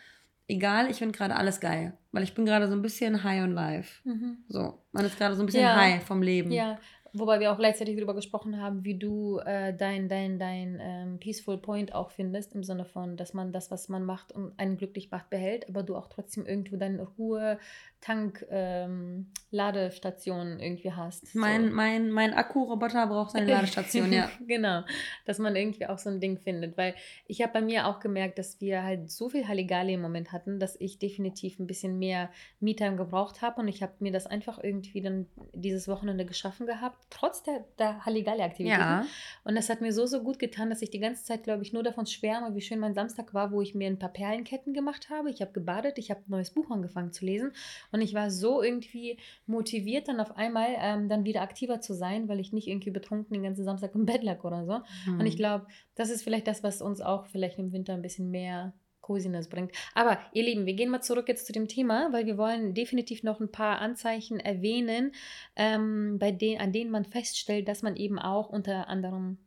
[0.49, 3.51] Egal, ich finde gerade alles geil, weil ich bin gerade so ein bisschen high on
[3.51, 4.07] life.
[4.07, 4.37] Mhm.
[4.47, 5.75] So, man ist gerade so ein bisschen ja.
[5.75, 6.51] high vom Leben.
[6.51, 6.79] Ja,
[7.19, 11.57] Wobei wir auch gleichzeitig darüber gesprochen haben, wie du äh, dein, dein, dein ähm, Peaceful
[11.57, 15.11] Point auch findest, im Sinne von, dass man das, was man macht, und einen glücklich
[15.11, 17.59] macht, behält, aber du auch trotzdem irgendwo deine Ruhe,
[17.99, 21.33] Tank, ähm, Ladestation irgendwie hast.
[21.33, 21.75] Mein, so.
[21.75, 24.29] mein, mein Akku-Roboter braucht seine Ladestation, ja.
[24.45, 24.83] genau,
[25.25, 26.93] dass man irgendwie auch so ein Ding findet, weil
[27.25, 30.59] ich habe bei mir auch gemerkt, dass wir halt so viel Halligalli im Moment hatten,
[30.59, 34.63] dass ich definitiv ein bisschen mehr Me-Time gebraucht habe und ich habe mir das einfach
[34.63, 38.79] irgendwie dann dieses Wochenende geschaffen gehabt trotz der, der Halligalli-Aktivitäten.
[38.79, 39.05] Ja.
[39.43, 41.73] Und das hat mir so, so gut getan, dass ich die ganze Zeit, glaube ich,
[41.73, 45.09] nur davon schwärme, wie schön mein Samstag war, wo ich mir ein paar Perlenketten gemacht
[45.09, 45.29] habe.
[45.29, 47.51] Ich habe gebadet, ich habe ein neues Buch angefangen zu lesen
[47.91, 52.27] und ich war so irgendwie motiviert, dann auf einmal ähm, dann wieder aktiver zu sein,
[52.27, 54.79] weil ich nicht irgendwie betrunken den ganzen Samstag im Bett lag oder so.
[55.11, 55.19] Mhm.
[55.19, 58.29] Und ich glaube, das ist vielleicht das, was uns auch vielleicht im Winter ein bisschen
[58.29, 58.73] mehr
[59.07, 59.71] Cosiness bringt.
[59.95, 63.23] Aber ihr Lieben, wir gehen mal zurück jetzt zu dem Thema, weil wir wollen definitiv
[63.23, 65.13] noch ein paar Anzeichen erwähnen,
[65.55, 69.37] ähm, bei denen, an denen man feststellt, dass man eben auch unter anderem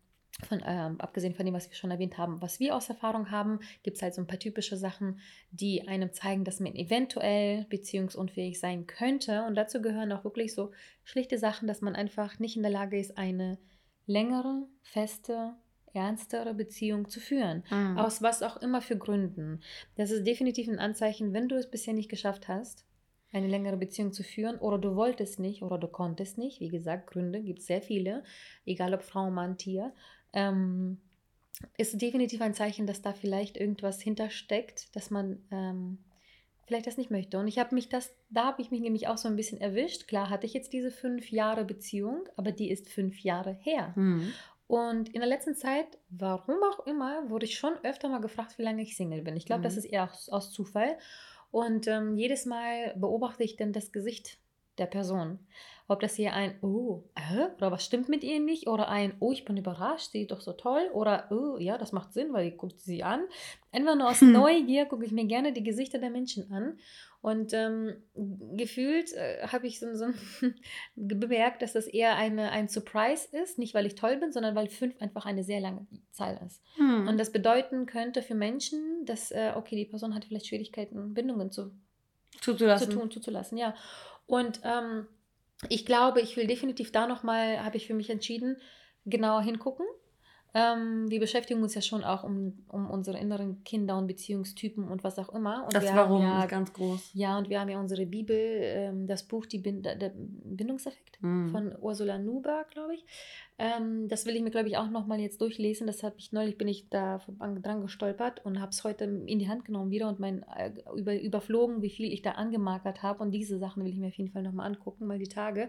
[0.46, 3.60] von, ähm, abgesehen von dem, was wir schon erwähnt haben, was wir aus Erfahrung haben,
[3.82, 5.20] gibt es halt so ein paar typische Sachen,
[5.50, 9.44] die einem zeigen, dass man eventuell beziehungsunfähig sein könnte.
[9.44, 10.72] Und dazu gehören auch wirklich so
[11.04, 13.58] schlichte Sachen, dass man einfach nicht in der Lage ist, eine
[14.06, 15.54] längere, feste
[15.94, 17.64] ernstere Beziehung zu führen.
[17.70, 17.98] Mhm.
[17.98, 19.60] Aus was auch immer für Gründen.
[19.96, 22.84] Das ist definitiv ein Anzeichen, wenn du es bisher nicht geschafft hast,
[23.32, 26.60] eine längere Beziehung zu führen oder du wolltest nicht oder du konntest nicht.
[26.60, 28.24] Wie gesagt, Gründe gibt es sehr viele,
[28.66, 29.92] egal ob Frau, Mann, Tier.
[30.32, 30.98] Ähm,
[31.76, 35.98] ist definitiv ein Zeichen, dass da vielleicht irgendwas hintersteckt, dass man ähm,
[36.70, 37.38] vielleicht das nicht möchte.
[37.38, 40.08] Und ich habe mich das, da habe ich mich nämlich auch so ein bisschen erwischt.
[40.08, 43.92] Klar hatte ich jetzt diese fünf Jahre Beziehung, aber die ist fünf Jahre her.
[43.96, 44.32] Mhm.
[44.70, 48.62] Und in der letzten Zeit, warum auch immer, wurde ich schon öfter mal gefragt, wie
[48.62, 49.36] lange ich Single bin.
[49.36, 49.64] Ich glaube, mhm.
[49.64, 50.96] das ist eher aus, aus Zufall.
[51.50, 54.38] Und ähm, jedes Mal beobachte ich dann das Gesicht
[54.78, 55.40] der Person.
[55.88, 58.68] Ob das hier ein, oh, äh, oder was stimmt mit ihr nicht?
[58.68, 60.88] Oder ein, oh, ich bin überrascht, sie ist doch so toll.
[60.92, 63.24] Oder, oh, ja, das macht Sinn, weil ich guckt sie an.
[63.72, 64.30] Einfach nur aus hm.
[64.30, 66.78] Neugier gucke ich mir gerne die Gesichter der Menschen an.
[67.22, 67.96] Und ähm,
[68.56, 70.06] gefühlt äh, habe ich so, so
[70.96, 73.58] bemerkt, dass das eher eine, ein Surprise ist.
[73.58, 76.62] Nicht, weil ich toll bin, sondern weil fünf einfach eine sehr lange Zahl ist.
[76.76, 77.08] Hm.
[77.08, 81.50] Und das bedeuten könnte für Menschen, dass, äh, okay, die Person hat vielleicht Schwierigkeiten, Bindungen
[81.50, 81.72] zu,
[82.40, 82.90] zuzulassen.
[82.90, 83.58] zu tun, zuzulassen.
[83.58, 83.74] Ja.
[84.26, 85.06] Und ähm,
[85.68, 88.56] ich glaube, ich will definitiv da nochmal, habe ich für mich entschieden,
[89.04, 89.84] genauer hingucken
[90.52, 95.04] Ähm, wir beschäftigen uns ja schon auch um, um unsere inneren Kinder und Beziehungstypen und
[95.04, 95.64] was auch immer.
[95.64, 97.10] Und das Warum ja, ist ganz groß.
[97.14, 101.50] Ja, und wir haben ja unsere Bibel, ähm, das Buch Die Bind der Bindungseffekt mhm.
[101.50, 103.04] von Ursula Nuber, glaube ich.
[103.60, 105.86] Ähm, das will ich mir, glaube ich, auch nochmal jetzt durchlesen.
[105.86, 109.50] Das habe ich neulich, bin ich da dran gestolpert und habe es heute in die
[109.50, 113.22] Hand genommen wieder und mein, äh, über, überflogen, wie viel ich da angemarkert habe.
[113.22, 115.68] Und diese Sachen will ich mir auf jeden Fall nochmal angucken, mal die Tage.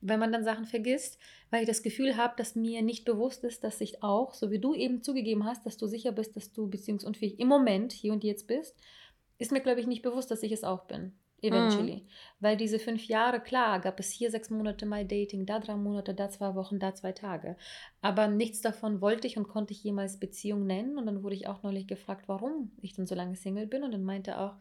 [0.00, 1.18] Wenn man dann Sachen vergisst,
[1.50, 4.60] weil ich das Gefühl habe, dass mir nicht bewusst ist, dass ich auch, so wie
[4.60, 8.22] du eben zugegeben hast, dass du sicher bist, dass du beziehungsunfähig im Moment hier und
[8.22, 8.78] jetzt bist,
[9.38, 11.96] ist mir, glaube ich, nicht bewusst, dass ich es auch bin eventually.
[11.96, 12.06] Mhm.
[12.40, 16.14] Weil diese fünf Jahre, klar, gab es hier sechs Monate mal Dating, da drei Monate,
[16.14, 17.56] da zwei Wochen, da zwei Tage.
[18.00, 20.96] Aber nichts davon wollte ich und konnte ich jemals Beziehung nennen.
[20.96, 23.82] Und dann wurde ich auch neulich gefragt, warum ich denn so lange Single bin.
[23.82, 24.54] Und dann meinte auch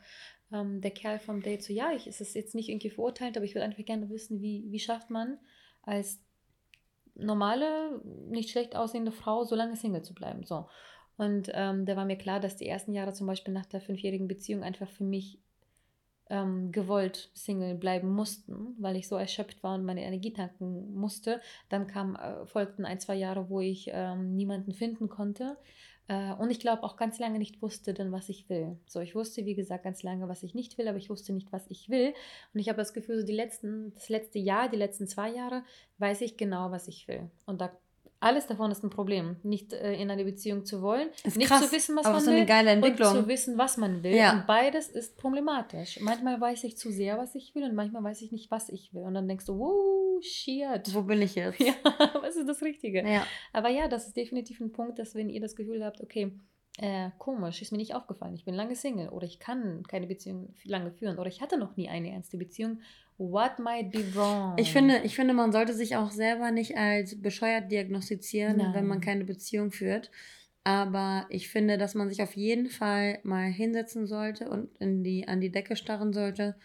[0.52, 3.46] ähm, der Kerl vom Date so, ja, ich ist es jetzt nicht irgendwie verurteilt, aber
[3.46, 5.38] ich würde einfach gerne wissen, wie, wie schafft man
[5.84, 6.20] als
[7.16, 10.44] normale, nicht schlecht aussehende Frau so lange Single zu bleiben.
[10.44, 10.68] So.
[11.18, 14.28] Und ähm, da war mir klar, dass die ersten Jahre zum Beispiel nach der fünfjährigen
[14.28, 15.40] Beziehung einfach für mich
[16.32, 21.42] ähm, gewollt Single bleiben mussten, weil ich so erschöpft war und meine Energie tanken musste.
[21.70, 25.58] Dann kam, äh, folgten ein, zwei Jahre, wo ich ähm, niemanden finden konnte.
[26.08, 28.80] Äh, und ich glaube auch ganz lange nicht wusste dann, was ich will.
[28.88, 31.52] So, ich wusste, wie gesagt, ganz lange, was ich nicht will, aber ich wusste nicht,
[31.52, 32.14] was ich will.
[32.54, 35.64] Und ich habe das Gefühl, so die letzten, das letzte Jahr, die letzten zwei Jahre,
[35.98, 37.30] weiß ich genau, was ich will.
[37.46, 37.72] Und da
[38.22, 39.38] alles davon ist ein Problem.
[39.44, 42.32] Nicht äh, in eine Beziehung zu wollen, ist nicht krass, zu wissen, was man so
[42.32, 44.16] will, und zu wissen, was man will.
[44.16, 44.34] Ja.
[44.34, 46.00] Und beides ist problematisch.
[46.00, 48.94] Manchmal weiß ich zu sehr, was ich will, und manchmal weiß ich nicht, was ich
[48.94, 49.02] will.
[49.02, 50.94] Und dann denkst du, wow, shit.
[50.94, 51.60] Wo bin ich jetzt?
[51.62, 51.74] Ja,
[52.22, 53.08] was ist das Richtige?
[53.08, 53.26] Ja.
[53.54, 56.32] Aber ja, das ist definitiv ein Punkt, dass wenn ihr das Gefühl habt, okay,
[56.78, 60.54] äh, komisch, ist mir nicht aufgefallen, ich bin lange Single oder ich kann keine Beziehung
[60.64, 62.80] lange führen oder ich hatte noch nie eine ernste Beziehung
[63.18, 64.56] What might be wrong?
[64.58, 68.74] Ich finde, ich finde, man sollte sich auch selber nicht als bescheuert diagnostizieren, Nein.
[68.74, 70.10] wenn man keine Beziehung führt.
[70.64, 75.28] Aber ich finde, dass man sich auf jeden Fall mal hinsetzen sollte und in die,
[75.28, 76.56] an die Decke starren sollte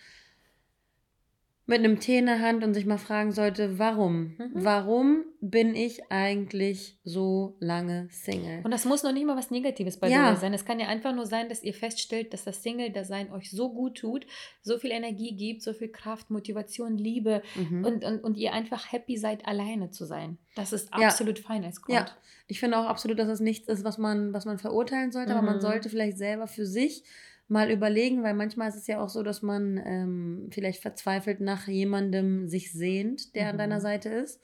[1.69, 4.37] mit einem Tee in der Hand und sich mal fragen sollte, warum?
[4.39, 4.51] Mhm.
[4.55, 8.61] Warum bin ich eigentlich so lange Single?
[8.63, 10.31] Und das muss noch nicht mal was Negatives bei ja.
[10.31, 10.55] dir sein.
[10.55, 13.99] Es kann ja einfach nur sein, dass ihr feststellt, dass das Single-Dasein euch so gut
[13.99, 14.27] tut,
[14.63, 17.85] so viel Energie gibt, so viel Kraft, Motivation, Liebe mhm.
[17.85, 20.39] und, und, und ihr einfach happy seid, alleine zu sein.
[20.55, 21.45] Das ist absolut ja.
[21.45, 21.99] fein als Grund.
[21.99, 22.07] Ja,
[22.47, 25.39] ich finde auch absolut, dass das nichts ist, was man, was man verurteilen sollte, mhm.
[25.39, 25.63] aber man mhm.
[25.63, 27.03] sollte vielleicht selber für sich
[27.49, 31.69] mal überlegen, weil manchmal ist es ja auch so, dass man ähm, vielleicht verzweifelt nach
[31.69, 33.51] jemandem sich sehnt, der mhm.
[33.51, 33.83] an deiner mhm.
[33.83, 34.41] Seite ist,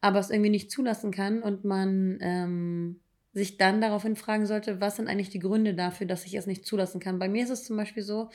[0.00, 3.00] aber es irgendwie nicht zulassen kann und man ähm,
[3.34, 6.64] sich dann daraufhin fragen sollte, was sind eigentlich die Gründe dafür, dass ich es nicht
[6.64, 7.18] zulassen kann.
[7.18, 8.30] Bei mir ist es zum Beispiel so,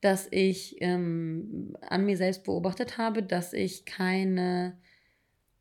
[0.00, 4.78] dass ich ähm, an mir selbst beobachtet habe, dass ich keine.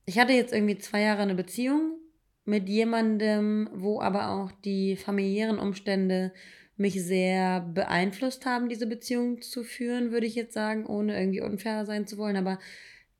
[0.05, 1.97] Ich hatte jetzt irgendwie zwei Jahre eine Beziehung
[2.43, 6.31] mit jemandem, wo aber auch die familiären Umstände
[6.77, 11.85] mich sehr beeinflusst haben, diese Beziehung zu führen, würde ich jetzt sagen, ohne irgendwie unfair
[11.85, 12.35] sein zu wollen.
[12.35, 12.59] Aber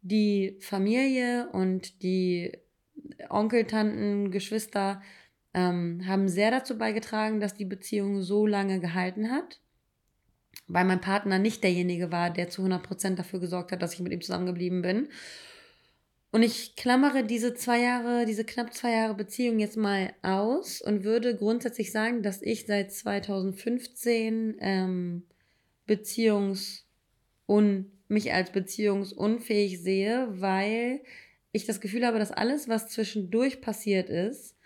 [0.02, 2.52] die Familie und die
[3.30, 5.02] Onkel, Tanten, Geschwister
[5.54, 9.62] ähm, haben sehr dazu beigetragen, dass die Beziehung so lange gehalten hat,
[10.68, 14.12] weil mein Partner nicht derjenige war, der zu 100% dafür gesorgt hat, dass ich mit
[14.12, 15.08] ihm zusammengeblieben bin.
[16.36, 21.06] Und ich klammere diese zwei Jahre, diese knapp zwei Jahre Beziehung jetzt mal aus und
[21.06, 25.24] würde grundsätzlich sagen, dass ich seit 2015 ähm,
[25.88, 26.84] Beziehungs-
[27.46, 31.00] und mich als beziehungsunfähig sehe, weil
[31.54, 34.58] ich das Gefühl habe, dass alles, was zwischendurch passiert ist,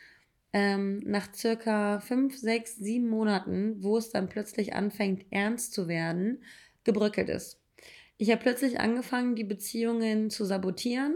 [0.54, 6.44] ähm, nach circa fünf, sechs, sieben Monaten, wo es dann plötzlich anfängt, ernst zu werden,
[6.84, 7.62] gebröckelt ist.
[8.18, 11.14] Ich habe plötzlich angefangen, die Beziehungen zu sabotieren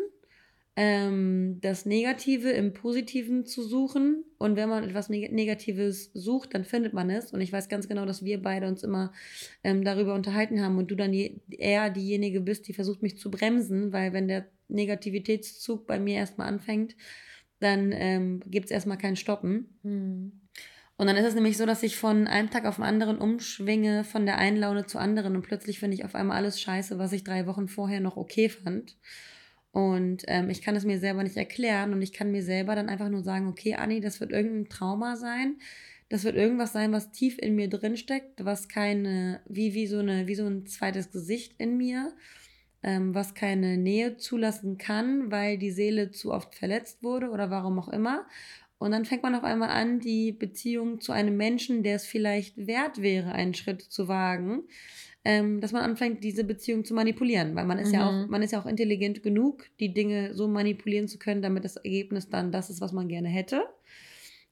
[0.75, 4.23] ähm, das Negative im Positiven zu suchen.
[4.37, 7.31] Und wenn man etwas Negatives sucht, dann findet man es.
[7.31, 9.13] Und ich weiß ganz genau, dass wir beide uns immer
[9.63, 13.29] ähm, darüber unterhalten haben und du dann je, eher diejenige bist, die versucht, mich zu
[13.29, 16.95] bremsen, weil wenn der Negativitätszug bei mir erstmal anfängt,
[17.59, 19.77] dann ähm, gibt es erstmal kein Stoppen.
[19.83, 20.31] Mhm.
[20.95, 24.03] Und dann ist es nämlich so, dass ich von einem Tag auf den anderen umschwinge,
[24.03, 27.13] von der einen Laune zur anderen und plötzlich finde ich auf einmal alles scheiße, was
[27.13, 28.95] ich drei Wochen vorher noch okay fand.
[29.73, 32.89] Und ähm, ich kann es mir selber nicht erklären und ich kann mir selber dann
[32.89, 35.57] einfach nur sagen, okay, Anni, das wird irgendein Trauma sein.
[36.09, 39.97] Das wird irgendwas sein, was tief in mir drin steckt, was keine, wie, wie so
[39.97, 42.13] eine, wie so ein zweites Gesicht in mir,
[42.83, 47.79] ähm, was keine Nähe zulassen kann, weil die Seele zu oft verletzt wurde oder warum
[47.79, 48.27] auch immer.
[48.77, 52.67] Und dann fängt man auf einmal an, die Beziehung zu einem Menschen, der es vielleicht
[52.67, 54.65] wert wäre, einen Schritt zu wagen,
[55.25, 57.55] ähm, dass man anfängt, diese Beziehung zu manipulieren.
[57.55, 57.93] Weil man ist mhm.
[57.93, 58.29] ja auch, mhm.
[58.29, 62.29] man ist ja auch intelligent genug, die Dinge so manipulieren zu können, damit das Ergebnis
[62.29, 63.63] dann das ist, was man gerne hätte.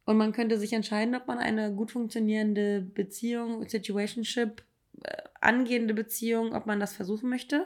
[0.05, 4.63] Und man könnte sich entscheiden, ob man eine gut funktionierende Beziehung, Situationship,
[5.03, 7.65] äh, angehende Beziehung, ob man das versuchen möchte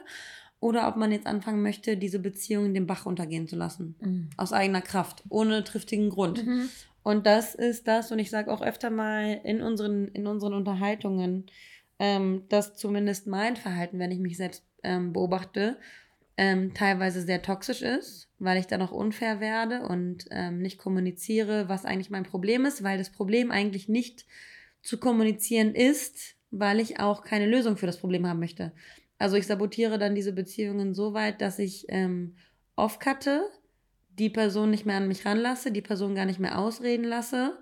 [0.60, 3.94] oder ob man jetzt anfangen möchte, diese Beziehung in den Bach untergehen zu lassen.
[4.00, 4.30] Mhm.
[4.36, 6.44] Aus eigener Kraft, ohne triftigen Grund.
[6.44, 6.68] Mhm.
[7.02, 11.46] Und das ist das, und ich sage auch öfter mal in unseren, in unseren Unterhaltungen,
[11.98, 15.78] ähm, dass zumindest mein Verhalten, wenn ich mich selbst ähm, beobachte,
[16.36, 21.68] ähm, teilweise sehr toxisch ist, weil ich dann auch unfair werde und ähm, nicht kommuniziere,
[21.68, 24.26] was eigentlich mein Problem ist, weil das Problem eigentlich nicht
[24.82, 28.72] zu kommunizieren ist, weil ich auch keine Lösung für das Problem haben möchte.
[29.18, 32.36] Also ich sabotiere dann diese Beziehungen so weit, dass ich ähm,
[32.76, 33.42] off-cutte,
[34.10, 37.58] die Person nicht mehr an mich ranlasse, die Person gar nicht mehr ausreden lasse.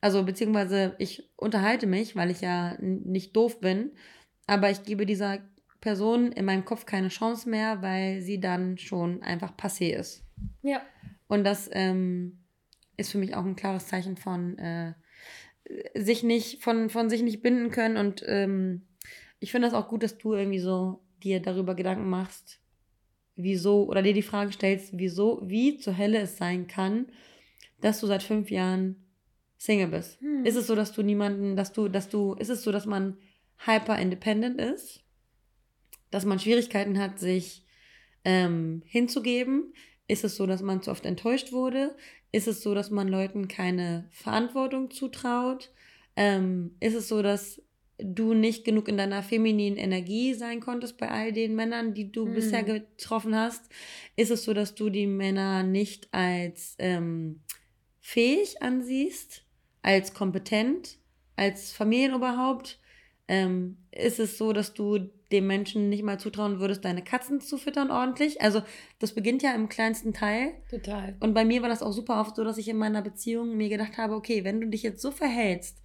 [0.00, 3.92] Also beziehungsweise ich unterhalte mich, weil ich ja nicht doof bin,
[4.46, 5.38] aber ich gebe dieser
[5.80, 10.24] Person in meinem Kopf keine Chance mehr, weil sie dann schon einfach passé ist.
[10.62, 10.82] Ja.
[11.28, 12.44] Und das ähm,
[12.96, 14.94] ist für mich auch ein klares Zeichen von äh,
[15.94, 18.86] sich nicht, von, von sich nicht binden können und ähm,
[19.38, 22.60] ich finde das auch gut, dass du irgendwie so dir darüber Gedanken machst,
[23.34, 27.06] wieso, oder dir die Frage stellst, wieso, wie zur Hölle es sein kann,
[27.80, 29.05] dass du seit fünf Jahren
[29.58, 30.20] Single bist.
[30.20, 30.44] Hm.
[30.44, 33.16] Ist es so, dass du niemanden, dass du, dass du, ist es so, dass man
[33.64, 35.02] hyper independent ist?
[36.10, 37.64] Dass man Schwierigkeiten hat, sich
[38.24, 39.72] ähm, hinzugeben?
[40.08, 41.96] Ist es so, dass man zu oft enttäuscht wurde?
[42.32, 45.72] Ist es so, dass man Leuten keine Verantwortung zutraut?
[46.16, 47.62] Ähm, ist es so, dass
[47.98, 52.26] du nicht genug in deiner femininen Energie sein konntest bei all den Männern, die du
[52.26, 52.34] mhm.
[52.34, 53.70] bisher getroffen hast?
[54.16, 57.40] Ist es so, dass du die Männer nicht als ähm,
[58.00, 59.45] fähig ansiehst,
[59.86, 60.98] als kompetent,
[61.36, 62.80] als Familienoberhaupt?
[63.28, 64.98] Ähm, ist es so, dass du
[65.32, 68.40] dem Menschen nicht mal zutrauen würdest, deine Katzen zu füttern ordentlich?
[68.40, 68.62] Also
[68.98, 70.54] das beginnt ja im kleinsten Teil.
[70.68, 71.16] Total.
[71.20, 73.68] Und bei mir war das auch super oft so, dass ich in meiner Beziehung mir
[73.68, 75.82] gedacht habe, okay, wenn du dich jetzt so verhältst,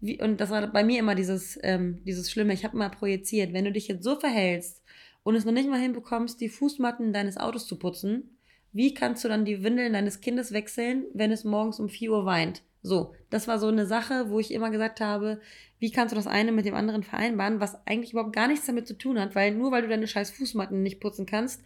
[0.00, 3.52] wie, und das war bei mir immer dieses, ähm, dieses Schlimme, ich habe immer projiziert,
[3.52, 4.82] wenn du dich jetzt so verhältst
[5.22, 8.38] und es noch nicht mal hinbekommst, die Fußmatten deines Autos zu putzen,
[8.72, 12.24] wie kannst du dann die Windeln deines Kindes wechseln, wenn es morgens um 4 Uhr
[12.24, 12.62] weint?
[12.82, 15.40] So, das war so eine Sache, wo ich immer gesagt habe,
[15.78, 18.86] wie kannst du das eine mit dem anderen vereinbaren, was eigentlich überhaupt gar nichts damit
[18.88, 21.62] zu tun hat, weil nur weil du deine scheiß Fußmatten nicht putzen kannst,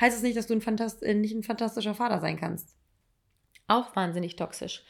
[0.00, 2.74] heißt es nicht, dass du ein, Fantast äh, nicht ein fantastischer Vater sein kannst.
[3.68, 4.84] Auch wahnsinnig toxisch.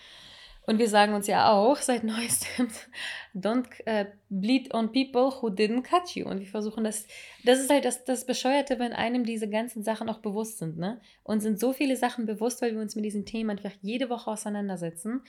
[0.66, 2.68] Und wir sagen uns ja auch seit neuestem,
[3.34, 6.26] don't uh, bleed on people who didn't cut you.
[6.26, 7.06] Und wir versuchen das,
[7.44, 11.00] das ist halt das, das Bescheuerte, wenn einem diese ganzen Sachen auch bewusst sind, ne?
[11.22, 14.30] Und sind so viele Sachen bewusst, weil wir uns mit diesen Themen einfach jede Woche
[14.30, 15.22] auseinandersetzen.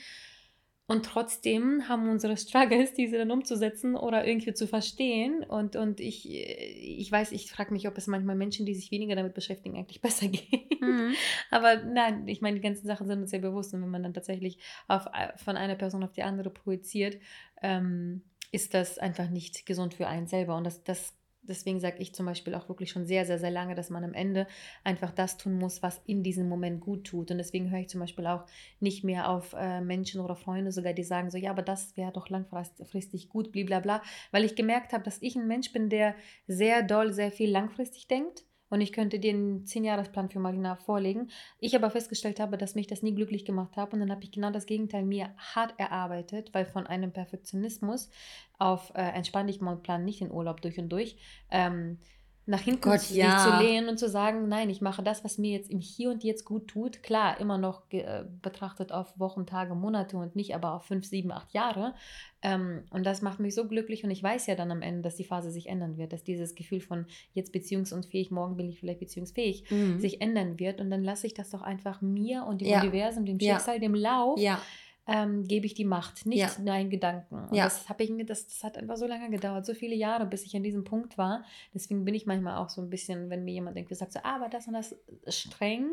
[0.87, 5.43] Und trotzdem haben unsere Struggles, diese dann umzusetzen oder irgendwie zu verstehen.
[5.43, 9.15] Und, und ich, ich weiß, ich frage mich, ob es manchmal Menschen, die sich weniger
[9.15, 10.81] damit beschäftigen, eigentlich besser geht.
[10.81, 11.13] Mhm.
[11.49, 13.73] Aber nein, ich meine, die ganzen Sachen sind uns sehr bewusst.
[13.73, 15.05] Und wenn man dann tatsächlich auf,
[15.37, 17.17] von einer Person auf die andere projiziert,
[17.61, 18.21] ähm,
[18.51, 20.55] ist das einfach nicht gesund für einen selber.
[20.55, 21.13] Und das, das
[21.47, 24.13] deswegen sage ich zum Beispiel auch wirklich schon sehr, sehr, sehr lange, dass man am
[24.13, 24.47] Ende
[24.83, 27.31] einfach das tun muss, was in diesem Moment gut tut.
[27.31, 28.45] Und deswegen höre ich zum Beispiel auch
[28.79, 32.11] nicht mehr auf äh, Menschen oder Freunde sogar, die sagen so, ja, aber das wäre
[32.11, 36.15] doch langfristig gut, blablabla, weil ich gemerkt habe, dass ich ein Mensch bin, der
[36.47, 41.29] sehr doll, sehr viel langfristig denkt und ich könnte dir einen 10-Jahres-Plan für Marina vorlegen.
[41.59, 44.31] Ich aber festgestellt habe, dass mich das nie glücklich gemacht hat und dann habe ich
[44.31, 48.09] genau das Gegenteil mir hart erarbeitet, weil von einem Perfektionismus
[48.57, 51.17] auf äh, entspann dich mal Plan nicht in Urlaub durch und durch,
[51.51, 51.99] ähm,
[52.47, 53.39] nach hinten Gott, sich ja.
[53.39, 56.23] zu lehnen und zu sagen, nein, ich mache das, was mir jetzt im Hier und
[56.23, 57.01] Jetzt gut tut.
[57.01, 61.31] Klar, immer noch äh, betrachtet auf Wochen, Tage, Monate und nicht aber auf fünf, sieben,
[61.31, 61.95] acht Jahre.
[62.43, 65.15] Ähm, und das macht mich so glücklich und ich weiß ja dann am Ende, dass
[65.15, 68.99] die Phase sich ändern wird, dass dieses Gefühl von jetzt beziehungsunfähig, morgen bin ich vielleicht
[68.99, 69.99] beziehungsfähig, mhm.
[69.99, 70.79] sich ändern wird.
[70.79, 72.81] Und dann lasse ich das doch einfach mir und dem ja.
[72.81, 73.79] Universum, dem Schicksal, ja.
[73.79, 74.39] dem Lauf.
[74.39, 74.61] Ja
[75.07, 76.51] ähm, gebe ich die Macht, nicht ja.
[76.63, 77.35] deinen Gedanken.
[77.35, 77.65] Und ja.
[77.65, 80.63] das, ich, das, das hat einfach so lange gedauert, so viele Jahre, bis ich an
[80.63, 81.43] diesem Punkt war.
[81.73, 84.35] Deswegen bin ich manchmal auch so ein bisschen, wenn mir jemand irgendwie sagt, so, ah,
[84.35, 84.95] aber das und das
[85.27, 85.87] streng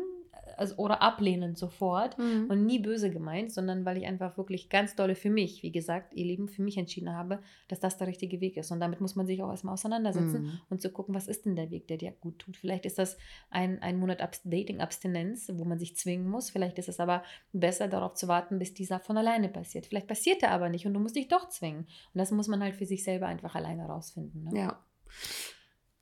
[0.57, 2.47] also, oder ablehnend sofort mhm.
[2.49, 6.13] und nie böse gemeint, sondern weil ich einfach wirklich ganz dolle für mich, wie gesagt,
[6.13, 8.71] ihr Leben für mich entschieden habe, dass das der richtige Weg ist.
[8.71, 10.61] Und damit muss man sich auch erstmal auseinandersetzen mhm.
[10.69, 12.57] und zu gucken, was ist denn der Weg, der dir gut tut.
[12.57, 13.17] Vielleicht ist das
[13.49, 16.49] ein, ein Monat Abs Dating-Abstinenz, wo man sich zwingen muss.
[16.49, 19.85] Vielleicht ist es aber besser, darauf zu warten, bis dieser von alleine passiert.
[19.85, 21.81] Vielleicht passiert er aber nicht und du musst dich doch zwingen.
[21.81, 24.43] Und das muss man halt für sich selber einfach alleine rausfinden.
[24.43, 24.59] Ne?
[24.59, 24.85] Ja.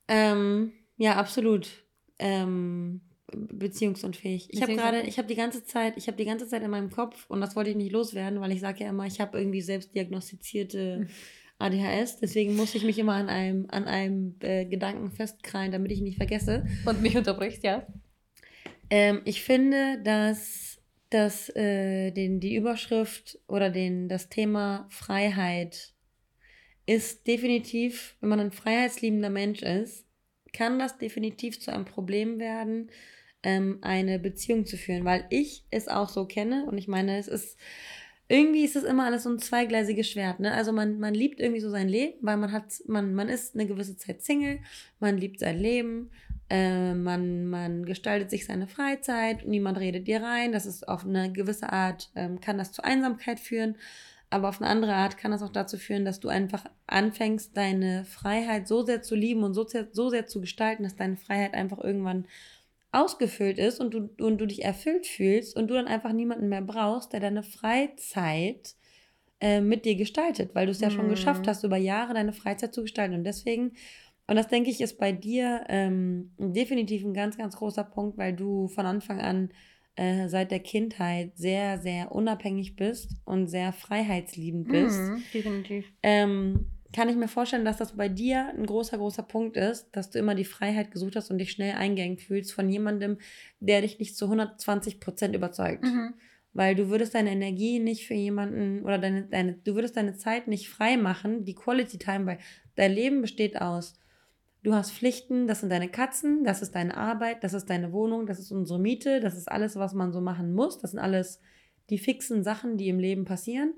[0.08, 1.68] Ähm, ja, absolut.
[2.18, 3.00] Ähm,
[3.34, 4.48] beziehungsunfähig.
[4.50, 6.90] Ich habe gerade, ich habe die ganze Zeit, ich habe die ganze Zeit in meinem
[6.90, 9.60] Kopf und das wollte ich nicht loswerden, weil ich sage ja immer, ich habe irgendwie
[9.60, 11.06] selbst diagnostizierte
[11.58, 15.98] ADHS, deswegen muss ich mich immer an einem, an einem äh, Gedanken festkrallen, damit ich
[15.98, 16.66] ihn nicht vergesse.
[16.84, 17.86] Und mich unterbrichst, ja.
[18.90, 20.72] Ähm, ich finde, dass
[21.12, 25.92] dass äh, den, die Überschrift oder den, das Thema Freiheit
[26.86, 30.06] ist definitiv, wenn man ein freiheitsliebender Mensch ist,
[30.52, 32.90] kann das definitiv zu einem Problem werden,
[33.42, 37.28] ähm, eine Beziehung zu führen, weil ich es auch so kenne und ich meine, es
[37.28, 37.58] ist
[38.28, 40.40] irgendwie ist es immer alles so ein zweigleisiges Schwert.
[40.40, 40.54] Ne?
[40.54, 43.66] Also man, man liebt irgendwie so sein Leben, weil man hat, man, man ist eine
[43.66, 44.60] gewisse Zeit Single,
[45.00, 46.10] man liebt sein Leben,
[46.48, 50.52] äh, man, man gestaltet sich seine Freizeit, niemand redet dir rein.
[50.52, 53.76] Das ist auf eine gewisse Art, ähm, kann das zu Einsamkeit führen,
[54.30, 58.06] aber auf eine andere Art kann das auch dazu führen, dass du einfach anfängst, deine
[58.06, 61.52] Freiheit so sehr zu lieben und so sehr, so sehr zu gestalten, dass deine Freiheit
[61.52, 62.26] einfach irgendwann
[62.92, 66.62] ausgefüllt ist und du, und du dich erfüllt fühlst und du dann einfach niemanden mehr
[66.62, 68.76] brauchst, der deine Freizeit
[69.40, 71.48] äh, mit dir gestaltet, weil du es ja schon geschafft mhm.
[71.48, 73.14] hast, über Jahre deine Freizeit zu gestalten.
[73.14, 73.72] Und deswegen,
[74.26, 78.34] und das denke ich, ist bei dir ähm, definitiv ein ganz, ganz großer Punkt, weil
[78.34, 79.50] du von Anfang an
[79.96, 84.98] äh, seit der Kindheit sehr, sehr unabhängig bist und sehr freiheitsliebend bist.
[84.98, 85.92] Mhm, definitiv.
[86.02, 90.10] Ähm, kann ich mir vorstellen, dass das bei dir ein großer, großer Punkt ist, dass
[90.10, 93.18] du immer die Freiheit gesucht hast und dich schnell eingängt fühlst von jemandem,
[93.60, 95.84] der dich nicht zu 120 Prozent überzeugt.
[95.84, 96.14] Mhm.
[96.52, 100.48] Weil du würdest deine Energie nicht für jemanden oder deine, deine, du würdest deine Zeit
[100.48, 102.38] nicht frei machen, die Quality Time, weil
[102.74, 103.94] dein Leben besteht aus,
[104.62, 108.26] du hast Pflichten, das sind deine Katzen, das ist deine Arbeit, das ist deine Wohnung,
[108.26, 111.40] das ist unsere Miete, das ist alles, was man so machen muss, das sind alles
[111.90, 113.74] die fixen Sachen, die im Leben passieren.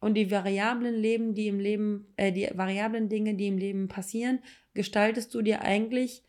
[0.00, 4.40] Und die variablen Leben, die im Leben, äh, die variablen Dinge, die im Leben passieren,
[4.74, 6.22] gestaltest du dir eigentlich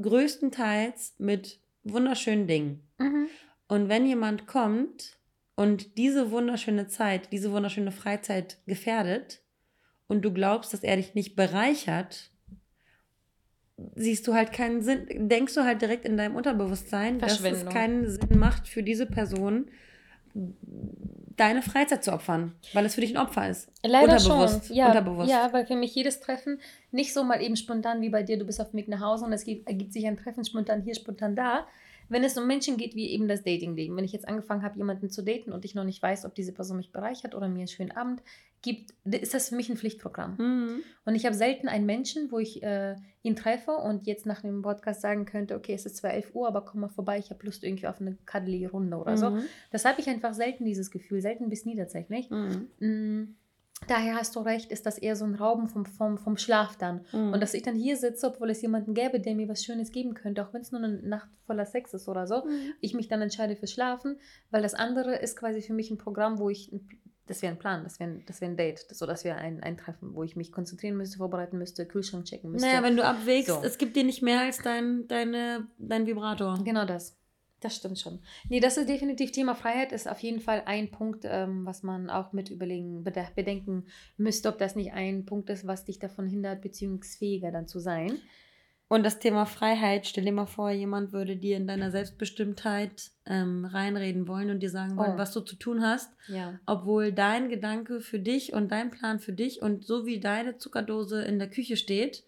[0.00, 2.86] größtenteils mit wunderschönen Dingen.
[2.98, 3.28] Mhm.
[3.68, 5.18] Und wenn jemand kommt
[5.56, 9.42] und diese wunderschöne Zeit, diese wunderschöne Freizeit gefährdet
[10.06, 12.30] und du glaubst, dass er dich nicht bereichert,
[13.94, 18.08] siehst du halt keinen Sinn, denkst du halt direkt in deinem Unterbewusstsein, dass es keinen
[18.08, 19.70] Sinn macht für diese Person,
[21.36, 23.70] deine Freizeit zu opfern, weil es für dich ein Opfer ist.
[23.84, 24.48] Leider schon.
[24.70, 25.30] Ja, unterbewusst.
[25.30, 28.44] ja, weil für mich jedes Treffen nicht so mal eben spontan wie bei dir, du
[28.44, 30.94] bist auf dem Weg nach Hause und es gibt, ergibt sich ein Treffen spontan hier,
[30.94, 31.66] spontan da.
[32.08, 35.10] Wenn es um Menschen geht, wie eben das Datingleben, wenn ich jetzt angefangen habe, jemanden
[35.10, 37.68] zu daten und ich noch nicht weiß, ob diese Person mich bereichert oder mir einen
[37.68, 38.22] schönen Abend
[38.62, 40.36] gibt, ist das für mich ein Pflichtprogramm.
[40.38, 40.82] Mhm.
[41.04, 44.62] Und ich habe selten einen Menschen, wo ich äh, ihn treffe und jetzt nach dem
[44.62, 47.44] Podcast sagen könnte, okay, es ist zwar 11 Uhr, aber komm mal vorbei, ich habe
[47.44, 49.16] Lust irgendwie auf eine kaddelige Runde oder mhm.
[49.16, 49.38] so.
[49.70, 52.30] Das habe ich einfach selten, dieses Gefühl, selten bis nie tatsächlich.
[52.30, 53.36] Mhm.
[53.88, 57.04] Daher hast du recht, ist das eher so ein Rauben vom, vom, vom Schlaf dann.
[57.12, 57.34] Mhm.
[57.34, 60.14] Und dass ich dann hier sitze, obwohl es jemanden gäbe, der mir was Schönes geben
[60.14, 62.72] könnte, auch wenn es nur eine Nacht voller Sex ist oder so, mhm.
[62.80, 64.18] ich mich dann entscheide für Schlafen,
[64.50, 66.72] weil das andere ist quasi für mich ein Programm, wo ich
[67.26, 69.76] das wäre ein Plan, das wäre das wär ein Date, so dass wir ein, ein
[69.76, 72.68] Treffen, wo ich mich konzentrieren müsste, vorbereiten müsste, Kühlschrank checken müsste.
[72.68, 73.62] Naja, wenn du abwägst, so.
[73.64, 76.62] es gibt dir nicht mehr als dein, deine, dein Vibrator.
[76.64, 77.16] Genau das.
[77.66, 78.20] Das stimmt schon.
[78.48, 82.10] Nee, das ist definitiv Thema Freiheit, ist auf jeden Fall ein Punkt, ähm, was man
[82.10, 86.62] auch mit überlegen, bedenken müsste, ob das nicht ein Punkt ist, was dich davon hindert,
[86.62, 88.18] beziehungsfähiger dann zu sein.
[88.86, 93.64] Und das Thema Freiheit, stell dir mal vor, jemand würde dir in deiner Selbstbestimmtheit ähm,
[93.64, 95.18] reinreden wollen und dir sagen wollen, oh.
[95.18, 96.12] was du zu tun hast.
[96.28, 96.60] Ja.
[96.66, 101.22] Obwohl dein Gedanke für dich und dein Plan für dich und so wie deine Zuckerdose
[101.22, 102.22] in der Küche steht,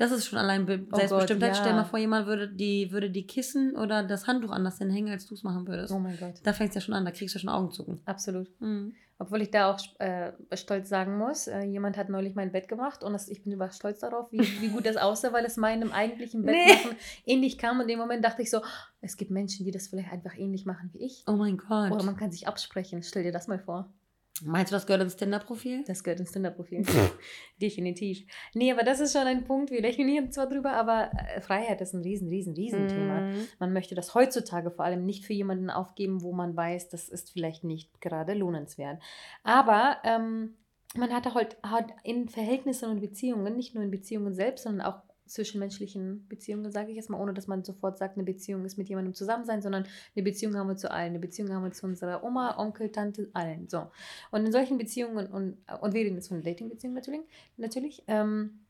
[0.00, 1.50] das ist schon allein Be oh Selbstbestimmtheit.
[1.50, 1.62] Gott, ja.
[1.62, 5.12] Stell dir mal vor, jemand würde die, würde die Kissen oder das Handtuch anders hinhängen,
[5.12, 5.92] als du es machen würdest.
[5.92, 6.40] Oh mein Gott.
[6.42, 8.00] Da fängt es ja schon an, da kriegst du schon Augenzucken.
[8.06, 8.48] Absolut.
[8.60, 8.94] Mhm.
[9.18, 13.04] Obwohl ich da auch äh, stolz sagen muss, äh, jemand hat neulich mein Bett gemacht
[13.04, 15.92] und das, ich bin über stolz darauf, wie, wie gut das aussah, weil es meinem
[15.92, 16.96] eigentlichen Bett nee.
[17.26, 17.76] ähnlich kam.
[17.76, 18.62] Und in dem Moment dachte ich so,
[19.02, 21.24] es gibt Menschen, die das vielleicht einfach ähnlich machen wie ich.
[21.26, 21.92] Oh mein Gott.
[21.92, 23.02] Oder man kann sich absprechen.
[23.02, 23.92] Stell dir das mal vor.
[24.42, 25.84] Meinst du, das gehört ins Tinder-Profil?
[25.86, 26.84] Das gehört ins Tinder-Profil.
[27.60, 28.24] Definitiv.
[28.54, 31.80] Nee, aber das ist schon ein Punkt, wir lächeln hier zwar drüber, aber äh, Freiheit
[31.80, 33.20] ist ein riesen, riesen, riesen Thema.
[33.20, 33.46] Mm.
[33.58, 37.32] Man möchte das heutzutage vor allem nicht für jemanden aufgeben, wo man weiß, das ist
[37.32, 39.02] vielleicht nicht gerade lohnenswert.
[39.42, 40.54] Aber ähm,
[40.96, 45.02] man hat halt, halt in Verhältnissen und Beziehungen, nicht nur in Beziehungen selbst, sondern auch
[45.30, 48.88] zwischenmenschlichen Beziehungen, sage ich jetzt mal, ohne dass man sofort sagt, eine Beziehung ist mit
[48.88, 51.10] jemandem zusammen sein, sondern eine Beziehung haben wir zu allen.
[51.10, 53.68] Eine Beziehung haben wir zu unserer Oma, Onkel, Tante, allen.
[53.68, 53.90] So.
[54.30, 57.22] Und in solchen Beziehungen, und, und wir reden jetzt von Dating-Beziehungen natürlich,
[57.56, 58.60] natürlich ähm,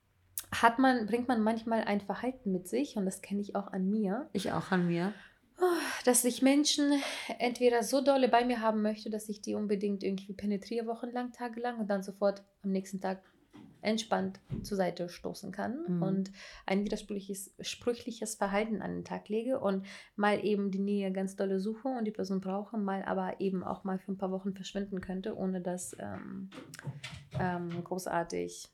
[0.53, 3.89] hat man, bringt man manchmal ein Verhalten mit sich, und das kenne ich auch an
[3.89, 4.29] mir.
[4.33, 5.13] Ich auch an mir.
[6.05, 7.03] Dass ich Menschen
[7.39, 11.79] entweder so dolle bei mir haben möchte, dass ich die unbedingt irgendwie penetriere, wochenlang, tagelang
[11.79, 13.23] und dann sofort am nächsten Tag
[13.83, 16.03] entspannt zur Seite stoßen kann mhm.
[16.03, 16.33] und
[16.67, 21.61] ein widersprüchliches sprüchliches Verhalten an den Tag lege und mal eben die Nähe ganz dolle
[21.61, 25.01] suche und die Person brauche, mal aber eben auch mal für ein paar Wochen verschwinden
[25.01, 26.51] könnte, ohne dass ähm,
[27.39, 28.69] ähm, großartig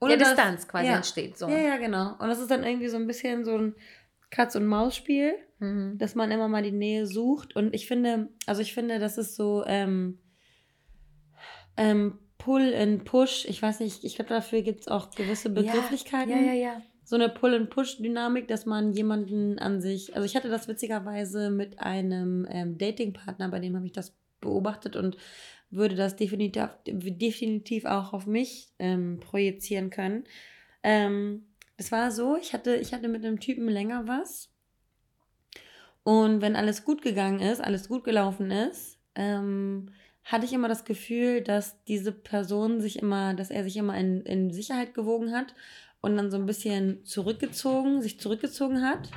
[0.00, 0.96] ohne der Distanz quasi ja.
[0.96, 1.38] entsteht.
[1.38, 1.48] So.
[1.48, 2.12] Ja, ja, genau.
[2.18, 3.74] Und das ist dann irgendwie so ein bisschen so ein
[4.30, 5.34] Katz- und Maus-Spiel.
[5.64, 5.98] mhm.
[5.98, 7.56] dass man immer mal die Nähe sucht.
[7.56, 10.18] Und ich finde, also ich finde, das ist so ähm,
[11.76, 13.46] ähm, Pull and Push.
[13.46, 16.30] Ich weiß nicht, ich glaube, dafür gibt es auch gewisse Begrifflichkeiten.
[16.30, 16.54] Ja, ja, ja.
[16.54, 16.82] ja.
[17.06, 20.14] So eine Pull and Push-Dynamik, dass man jemanden an sich.
[20.14, 24.96] Also ich hatte das witzigerweise mit einem ähm, Datingpartner, bei dem habe ich das beobachtet
[24.96, 25.16] und
[25.70, 30.24] würde das definitiv, definitiv auch auf mich ähm, projizieren können.
[30.82, 34.50] Ähm, das war so, ich hatte, ich hatte mit einem Typen länger was.
[36.04, 39.90] Und wenn alles gut gegangen ist, alles gut gelaufen ist, ähm,
[40.24, 44.22] hatte ich immer das Gefühl, dass diese Person sich immer, dass er sich immer in,
[44.22, 45.54] in Sicherheit gewogen hat
[46.00, 49.10] und dann so ein bisschen zurückgezogen, sich zurückgezogen hat.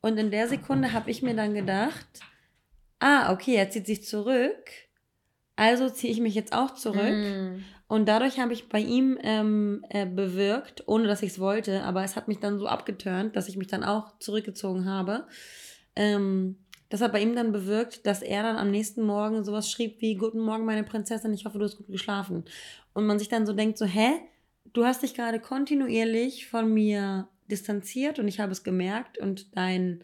[0.00, 2.06] Und in der Sekunde habe ich mir dann gedacht,
[3.00, 4.70] ah, okay, er zieht sich zurück,
[5.56, 7.12] also ziehe ich mich jetzt auch zurück.
[7.12, 7.64] Mm.
[7.88, 12.04] Und dadurch habe ich bei ihm ähm, äh, bewirkt, ohne dass ich es wollte, aber
[12.04, 15.26] es hat mich dann so abgeturnt, dass ich mich dann auch zurückgezogen habe.
[15.96, 16.58] Ähm,
[16.88, 20.14] das hat bei ihm dann bewirkt, dass er dann am nächsten Morgen sowas schrieb wie
[20.14, 22.44] Guten Morgen, meine Prinzessin, ich hoffe, du hast gut geschlafen.
[22.94, 24.10] Und man sich dann so denkt, so, hä?
[24.72, 30.00] Du hast dich gerade kontinuierlich von mir distanziert und ich habe es gemerkt und dein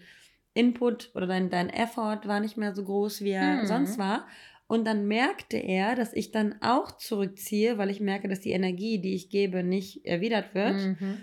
[0.54, 3.66] Input oder dein, dein Effort war nicht mehr so groß, wie er mhm.
[3.66, 4.26] sonst war.
[4.66, 8.98] Und dann merkte er, dass ich dann auch zurückziehe, weil ich merke, dass die Energie,
[8.98, 10.76] die ich gebe, nicht erwidert wird.
[10.76, 11.18] Mhm.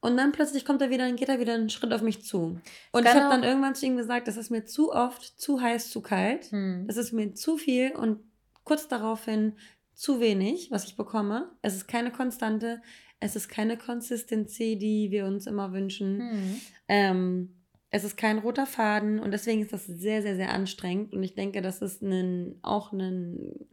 [0.00, 2.60] Und dann plötzlich kommt er wieder, geht er wieder einen Schritt auf mich zu.
[2.92, 5.90] Und ich habe dann irgendwann zu ihm gesagt, das ist mir zu oft, zu heiß,
[5.90, 6.52] zu kalt.
[6.52, 6.86] Mhm.
[6.86, 8.20] Das ist mir zu viel und
[8.62, 9.54] kurz daraufhin
[9.94, 11.50] zu wenig, was ich bekomme.
[11.62, 12.80] Es ist keine Konstante,
[13.18, 16.18] es ist keine Consistency, die wir uns immer wünschen.
[16.18, 16.60] Mhm.
[16.86, 17.54] Ähm,
[17.90, 21.14] es ist kein roter Faden und deswegen ist das sehr, sehr, sehr anstrengend.
[21.14, 23.66] Und ich denke, das ist ein, auch ein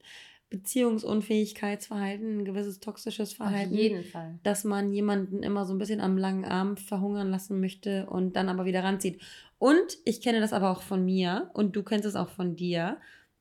[0.58, 3.74] Beziehungsunfähigkeitsverhalten, ein gewisses toxisches Verhalten.
[3.74, 4.39] Auf jeden Fall.
[4.43, 8.49] Dass man jemanden immer so ein bisschen am langen Arm verhungern lassen möchte und dann
[8.49, 9.22] aber wieder ranzieht.
[9.58, 12.97] Und ich kenne das aber auch von mir und du kennst es auch von dir,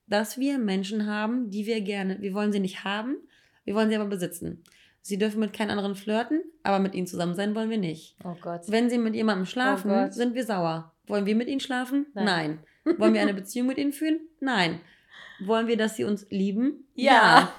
[0.07, 3.15] dass wir Menschen haben, die wir gerne, wir wollen sie nicht haben,
[3.63, 4.63] wir wollen sie aber besitzen.
[5.01, 8.15] Sie dürfen mit keinem anderen flirten, aber mit ihnen zusammen sein wollen wir nicht.
[8.23, 8.61] Oh Gott.
[8.67, 10.93] Wenn sie mit jemandem schlafen, oh sind wir sauer.
[11.07, 12.07] Wollen wir mit ihnen schlafen?
[12.13, 12.25] Nein.
[12.25, 12.99] Nein.
[12.99, 14.19] Wollen wir eine Beziehung mit ihnen führen?
[14.39, 14.79] Nein.
[15.39, 16.85] Wollen wir, dass sie uns lieben?
[16.93, 17.13] Ja.
[17.13, 17.53] ja.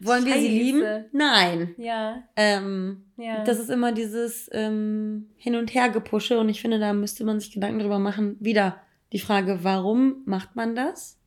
[0.00, 1.04] Wollen wir sie lieben?
[1.12, 1.74] Nein.
[1.78, 2.22] Ja.
[2.36, 3.44] Ähm, ja.
[3.44, 7.52] Das ist immer dieses ähm, Hin- und Her-Gepusche und ich finde, da müsste man sich
[7.52, 8.36] Gedanken drüber machen.
[8.40, 8.80] Wieder
[9.12, 11.18] die Frage, warum macht man das?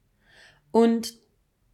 [0.71, 1.13] Und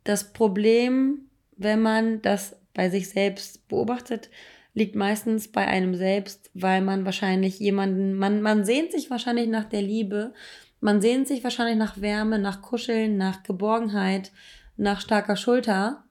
[0.04, 4.30] das Problem, wenn man das bei sich selbst beobachtet,
[4.74, 9.66] liegt meistens bei einem selbst, weil man wahrscheinlich jemanden, man, man sehnt sich wahrscheinlich nach
[9.66, 10.34] der Liebe,
[10.80, 14.32] man sehnt sich wahrscheinlich nach Wärme, nach Kuscheln, nach Geborgenheit,
[14.78, 16.04] nach starker Schulter.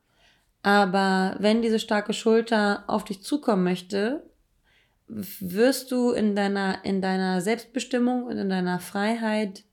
[0.62, 4.28] Aber wenn diese starke Schulter auf dich zukommen möchte,
[5.06, 9.64] wirst du in deiner, in deiner Selbstbestimmung und in deiner Freiheit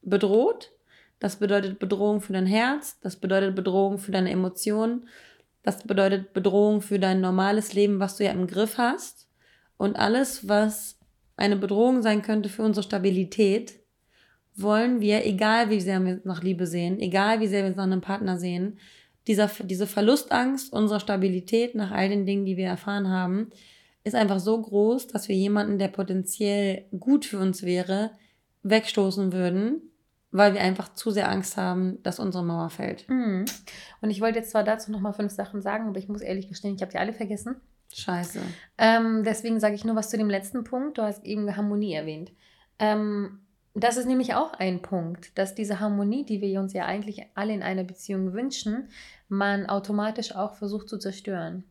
[0.00, 0.72] bedroht.
[1.18, 5.08] Das bedeutet Bedrohung für dein Herz, das bedeutet Bedrohung für deine Emotionen,
[5.62, 9.28] das bedeutet Bedrohung für dein normales Leben, was du ja im Griff hast.
[9.76, 10.98] Und alles, was
[11.36, 13.77] eine Bedrohung sein könnte für unsere Stabilität,
[14.62, 17.84] wollen wir, egal wie sehr wir nach Liebe sehen, egal wie sehr wir uns nach
[17.84, 18.78] einem Partner sehen,
[19.26, 23.50] dieser, diese Verlustangst unserer Stabilität nach all den Dingen, die wir erfahren haben,
[24.04, 28.12] ist einfach so groß, dass wir jemanden, der potenziell gut für uns wäre,
[28.62, 29.82] wegstoßen würden,
[30.30, 33.08] weil wir einfach zu sehr Angst haben, dass unsere Mauer fällt.
[33.08, 33.44] Mhm.
[34.00, 36.74] Und ich wollte jetzt zwar dazu nochmal fünf Sachen sagen, aber ich muss ehrlich gestehen,
[36.74, 37.56] ich habe die alle vergessen.
[37.94, 38.40] Scheiße.
[38.76, 40.98] Ähm, deswegen sage ich nur was zu dem letzten Punkt.
[40.98, 42.32] Du hast eben Harmonie erwähnt.
[42.78, 43.40] Ähm,
[43.84, 47.52] das ist nämlich auch ein Punkt, dass diese Harmonie, die wir uns ja eigentlich alle
[47.52, 48.88] in einer Beziehung wünschen,
[49.28, 51.64] man automatisch auch versucht zu zerstören.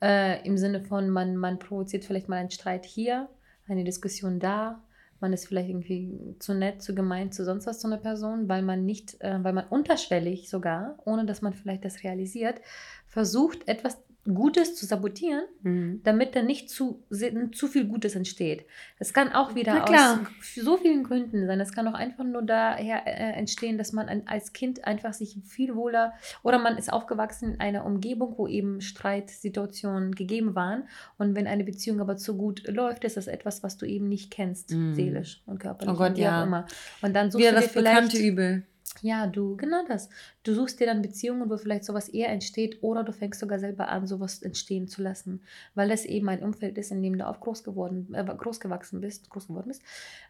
[0.00, 3.28] Äh, Im Sinne von, man, man provoziert vielleicht mal einen Streit hier,
[3.68, 4.82] eine Diskussion da,
[5.20, 8.60] man ist vielleicht irgendwie zu nett, zu gemein, zu sonst was zu einer Person, weil
[8.60, 12.60] man nicht, äh, weil man unterschwellig sogar, ohne dass man vielleicht das realisiert,
[13.06, 16.00] versucht, etwas Gutes zu sabotieren, mhm.
[16.02, 17.04] damit dann nicht zu,
[17.52, 18.64] zu viel Gutes entsteht.
[18.98, 20.18] Das kann auch wieder aus
[20.54, 21.58] so vielen Gründen sein.
[21.58, 25.36] Das kann auch einfach nur daher äh, entstehen, dass man ein, als Kind einfach sich
[25.44, 30.84] viel wohler oder man ist aufgewachsen in einer Umgebung, wo eben Streitsituationen gegeben waren.
[31.18, 34.30] Und wenn eine Beziehung aber zu gut läuft, ist das etwas, was du eben nicht
[34.30, 34.94] kennst, mhm.
[34.94, 35.94] seelisch und körperlich.
[35.94, 36.44] Oh Gott, und ja.
[36.44, 36.66] immer.
[37.02, 38.62] Und dann suchst wieder du dir das vielleicht, bekannte Übel.
[39.02, 40.08] Ja, du, genau das.
[40.44, 43.88] Du suchst dir dann Beziehungen, wo vielleicht sowas eher entsteht oder du fängst sogar selber
[43.88, 45.42] an, sowas entstehen zu lassen,
[45.74, 49.00] weil das eben ein Umfeld ist, in dem du auch groß geworden, äh, groß gewachsen
[49.00, 49.82] bist, groß geworden bist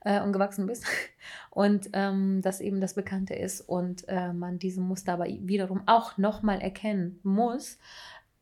[0.04, 0.84] äh, und gewachsen bist
[1.50, 6.18] und ähm, das eben das Bekannte ist und äh, man diese Muster aber wiederum auch
[6.18, 7.78] nochmal erkennen muss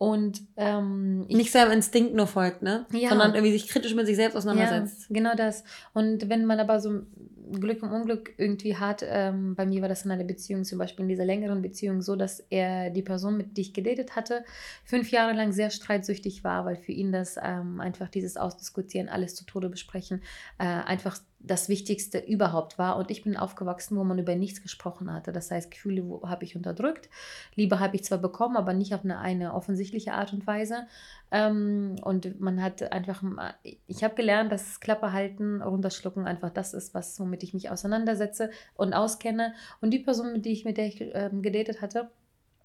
[0.03, 2.87] Und ähm, nicht seinem Instinkt nur folgt, ne?
[2.91, 3.11] Ja.
[3.11, 5.03] Sondern irgendwie sich kritisch mit sich selbst auseinandersetzt.
[5.03, 5.63] Ja, genau das.
[5.95, 7.03] Und wenn man aber so
[7.51, 11.03] Glück und Unglück irgendwie hat, ähm, bei mir war das in einer Beziehung, zum Beispiel
[11.03, 14.45] in dieser längeren Beziehung, so, dass er die Person, mit der ich gedatet hatte,
[14.85, 19.35] fünf Jahre lang sehr streitsüchtig war, weil für ihn das ähm, einfach dieses Ausdiskutieren, alles
[19.35, 20.23] zu Tode besprechen,
[20.59, 22.97] äh, einfach das Wichtigste überhaupt war.
[22.97, 25.33] Und ich bin aufgewachsen, wo man über nichts gesprochen hatte.
[25.33, 27.09] Das heißt, Gefühle habe ich unterdrückt.
[27.55, 30.87] Liebe habe ich zwar bekommen, aber nicht auf eine, eine offensichtliche Art und Weise.
[31.31, 33.23] Ähm, und man hat einfach,
[33.87, 38.51] ich habe gelernt, dass Klappe halten, runterschlucken einfach das ist, was womit ich mich auseinandersetze
[38.75, 39.55] und auskenne.
[39.81, 42.11] Und die Person, mit der ich, mit der ich ähm, gedatet hatte,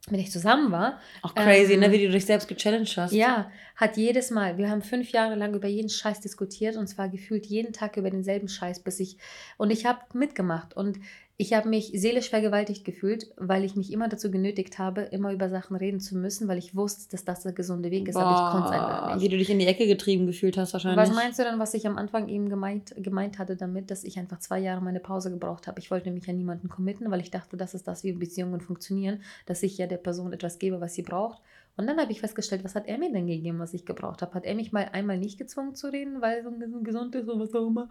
[0.09, 0.99] wenn ich zusammen war.
[1.21, 3.11] Auch crazy, ähm, ne, wie du dich selbst gechallenged hast.
[3.11, 7.09] Ja, hat jedes Mal, wir haben fünf Jahre lang über jeden Scheiß diskutiert und zwar
[7.09, 9.17] gefühlt jeden Tag über denselben Scheiß, bis ich,
[9.57, 10.99] und ich habe mitgemacht und
[11.39, 15.49] ich habe mich seelisch vergewaltigt gefühlt, weil ich mich immer dazu genötigt habe, immer über
[15.49, 18.47] Sachen reden zu müssen, weil ich wusste, dass das der gesunde Weg ist, Boah, aber
[18.47, 19.23] ich konnte es einfach nicht.
[19.23, 20.97] Wie du dich in die Ecke getrieben gefühlt hast wahrscheinlich.
[20.97, 24.17] Was meinst du denn, was ich am Anfang eben gemeint, gemeint hatte damit, dass ich
[24.17, 25.79] einfach zwei Jahre meine Pause gebraucht habe?
[25.79, 29.21] Ich wollte mich an niemanden committen, weil ich dachte, das ist das, wie Beziehungen funktionieren,
[29.45, 31.39] dass ich ja der Person etwas gebe, was sie braucht.
[31.75, 34.33] Und dann habe ich festgestellt, was hat er mir denn gegeben, was ich gebraucht habe?
[34.33, 36.49] Hat er mich mal einmal nicht gezwungen zu reden, weil so
[36.81, 37.89] gesund ist und was auch immer?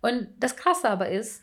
[0.00, 1.42] Und das Krasse aber ist,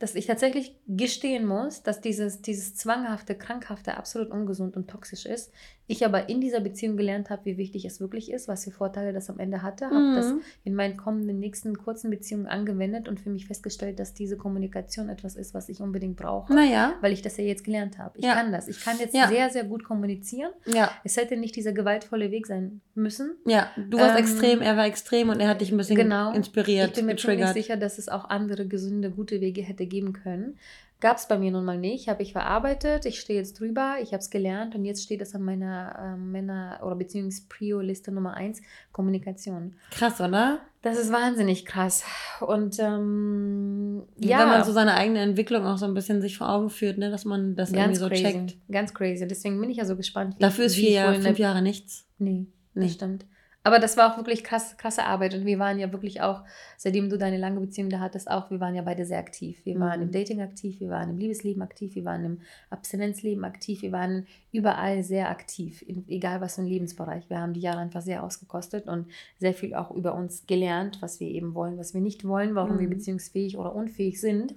[0.00, 5.52] dass ich tatsächlich gestehen muss, dass dieses, dieses zwanghafte, krankhafte absolut ungesund und toxisch ist.
[5.90, 9.12] Ich aber in dieser Beziehung gelernt habe, wie wichtig es wirklich ist, was für Vorteile
[9.12, 9.86] das am Ende hatte.
[9.86, 10.14] Habe mhm.
[10.14, 10.32] das
[10.62, 15.34] in meinen kommenden nächsten kurzen Beziehungen angewendet und für mich festgestellt, dass diese Kommunikation etwas
[15.34, 16.54] ist, was ich unbedingt brauche.
[16.54, 16.94] Naja.
[17.00, 18.18] Weil ich das ja jetzt gelernt habe.
[18.18, 18.34] Ich ja.
[18.34, 18.68] kann das.
[18.68, 19.26] Ich kann jetzt ja.
[19.26, 20.52] sehr, sehr gut kommunizieren.
[20.66, 20.92] Ja.
[21.02, 23.32] Es hätte nicht dieser gewaltvolle Weg sein müssen.
[23.44, 26.32] Ja, du warst ähm, extrem, er war extrem und er hat dich ein bisschen genau.
[26.32, 26.90] inspiriert.
[26.90, 30.56] Ich bin mir ziemlich sicher, dass es auch andere gesunde, gute Wege hätte geben können.
[31.00, 32.08] Gab es bei mir nun mal nicht.
[32.08, 35.34] Habe ich verarbeitet, ich stehe jetzt drüber, ich habe es gelernt und jetzt steht es
[35.34, 38.60] an meiner äh, Männer- oder beziehungsweise Prio-Liste Nummer 1,
[38.92, 39.74] Kommunikation.
[39.90, 40.60] Krass, oder?
[40.82, 42.04] Das ist wahnsinnig krass.
[42.40, 44.40] Und ähm, ja.
[44.40, 47.10] Wenn man so seine eigene Entwicklung auch so ein bisschen sich vor Augen führt, ne,
[47.10, 48.22] dass man das ganz irgendwie so crazy.
[48.22, 48.56] checkt.
[48.70, 49.26] Ganz crazy.
[49.26, 50.36] Deswegen bin ich ja so gespannt.
[50.38, 52.06] Dafür ist vier Jahre, fünf Jahre nichts.
[52.18, 52.84] Nee, nee.
[52.84, 53.24] das stimmt.
[53.62, 56.44] Aber das war auch wirklich krass, krasse Arbeit und wir waren ja wirklich auch,
[56.78, 59.60] seitdem du deine lange Beziehung da hattest, auch, wir waren ja beide sehr aktiv.
[59.64, 59.80] Wir mhm.
[59.80, 62.40] waren im Dating aktiv, wir waren im Liebesleben aktiv, wir waren im
[62.70, 67.28] Abstinenzleben aktiv, wir waren überall sehr aktiv, egal was für ein Lebensbereich.
[67.28, 69.08] Wir haben die Jahre einfach sehr ausgekostet und
[69.38, 72.76] sehr viel auch über uns gelernt, was wir eben wollen, was wir nicht wollen, warum
[72.76, 72.80] mhm.
[72.80, 74.54] wir beziehungsfähig oder unfähig sind.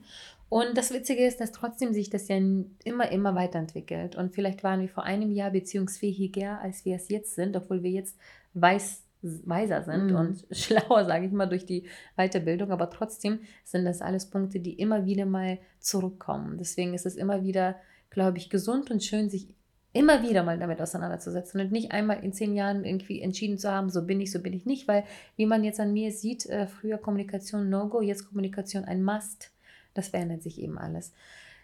[0.47, 4.15] Und das Witzige ist, dass trotzdem sich das ja immer, immer weiterentwickelt.
[4.15, 7.89] Und vielleicht waren wir vor einem Jahr beziehungsfähiger, als wir es jetzt sind, obwohl wir
[7.89, 8.15] jetzt
[8.53, 10.15] weiß, weiser sind mhm.
[10.15, 12.71] und schlauer, sage ich mal, durch die Weiterbildung.
[12.71, 16.57] Aber trotzdem sind das alles Punkte, die immer wieder mal zurückkommen.
[16.57, 17.75] Deswegen ist es immer wieder,
[18.09, 19.47] glaube ich, gesund und schön, sich
[19.93, 23.89] immer wieder mal damit auseinanderzusetzen und nicht einmal in zehn Jahren irgendwie entschieden zu haben,
[23.89, 26.65] so bin ich, so bin ich nicht, weil wie man jetzt an mir sieht, äh,
[26.65, 29.51] früher Kommunikation No-Go, jetzt Kommunikation ein Must,
[29.93, 31.13] das verändert sich eben alles.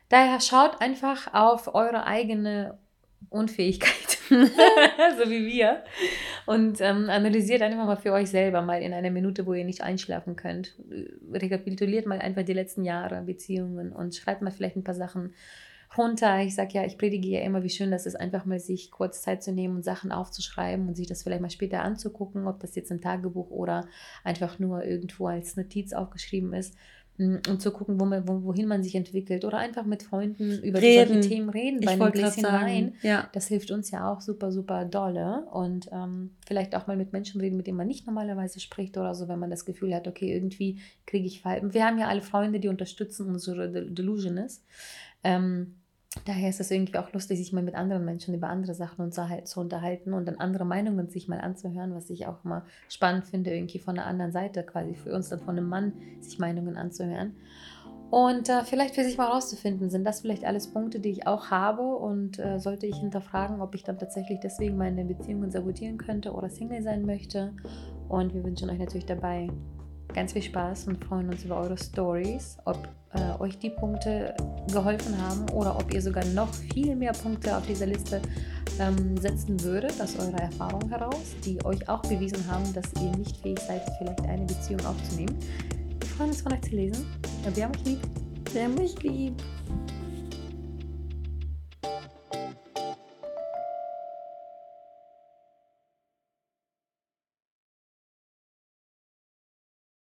[0.10, 2.78] Daher schaut einfach auf eure eigene
[3.30, 4.19] Unfähigkeit,
[5.18, 5.84] so wie wir.
[6.46, 9.82] Und ähm, analysiert einfach mal für euch selber mal in einer Minute, wo ihr nicht
[9.82, 10.76] einschlafen könnt.
[11.34, 15.34] Rekapituliert mal einfach die letzten Jahre Beziehungen und schreibt mal vielleicht ein paar Sachen
[15.98, 16.42] runter.
[16.42, 19.22] Ich sage ja, ich predige ja immer, wie schön das ist, einfach mal sich kurz
[19.22, 22.76] Zeit zu nehmen und Sachen aufzuschreiben und sich das vielleicht mal später anzugucken, ob das
[22.76, 23.88] jetzt im Tagebuch oder
[24.24, 26.76] einfach nur irgendwo als Notiz aufgeschrieben ist
[27.20, 29.44] um zu gucken, wo man, wo, wohin man sich entwickelt.
[29.44, 32.96] Oder einfach mit Freunden über solche Themen reden bei einem Gläschen Wein.
[33.02, 33.30] Ja.
[33.34, 35.46] Das hilft uns ja auch super, super dolle.
[35.52, 39.14] Und ähm, vielleicht auch mal mit Menschen reden, mit denen man nicht normalerweise spricht oder
[39.14, 41.74] so, wenn man das Gefühl hat, okay, irgendwie kriege ich Verhalten.
[41.74, 44.64] Wir haben ja alle Freunde, die unterstützen unsere Delusion ist.
[45.24, 45.76] Ähm,
[46.26, 49.60] daher ist es irgendwie auch lustig, sich mal mit anderen Menschen über andere Sachen zu
[49.60, 53.80] unterhalten und dann andere Meinungen sich mal anzuhören, was ich auch immer spannend finde, irgendwie
[53.80, 57.36] von der anderen Seite quasi für uns dann von einem Mann sich Meinungen anzuhören.
[58.10, 61.52] Und äh, vielleicht für sich mal rauszufinden, sind das vielleicht alles Punkte, die ich auch
[61.52, 66.32] habe und äh, sollte ich hinterfragen, ob ich dann tatsächlich deswegen meine Beziehungen sabotieren könnte
[66.32, 67.54] oder Single sein möchte.
[68.08, 69.50] Und wir wünschen euch natürlich dabei
[70.14, 74.36] ganz viel Spaß und freuen uns über eure Stories, ob äh, euch die Punkte
[74.72, 78.22] geholfen haben oder ob ihr sogar noch viel mehr Punkte auf dieser Liste
[78.80, 83.38] ähm, setzen würdet aus eurer Erfahrung heraus, die euch auch bewiesen haben, dass ihr nicht
[83.38, 85.36] fähig seid, vielleicht eine Beziehung aufzunehmen.
[86.00, 87.06] Wir freuen uns von euch zu lesen.
[87.54, 88.00] Wir haben euch lieb.
[88.54, 89.34] Wir haben euch lieb.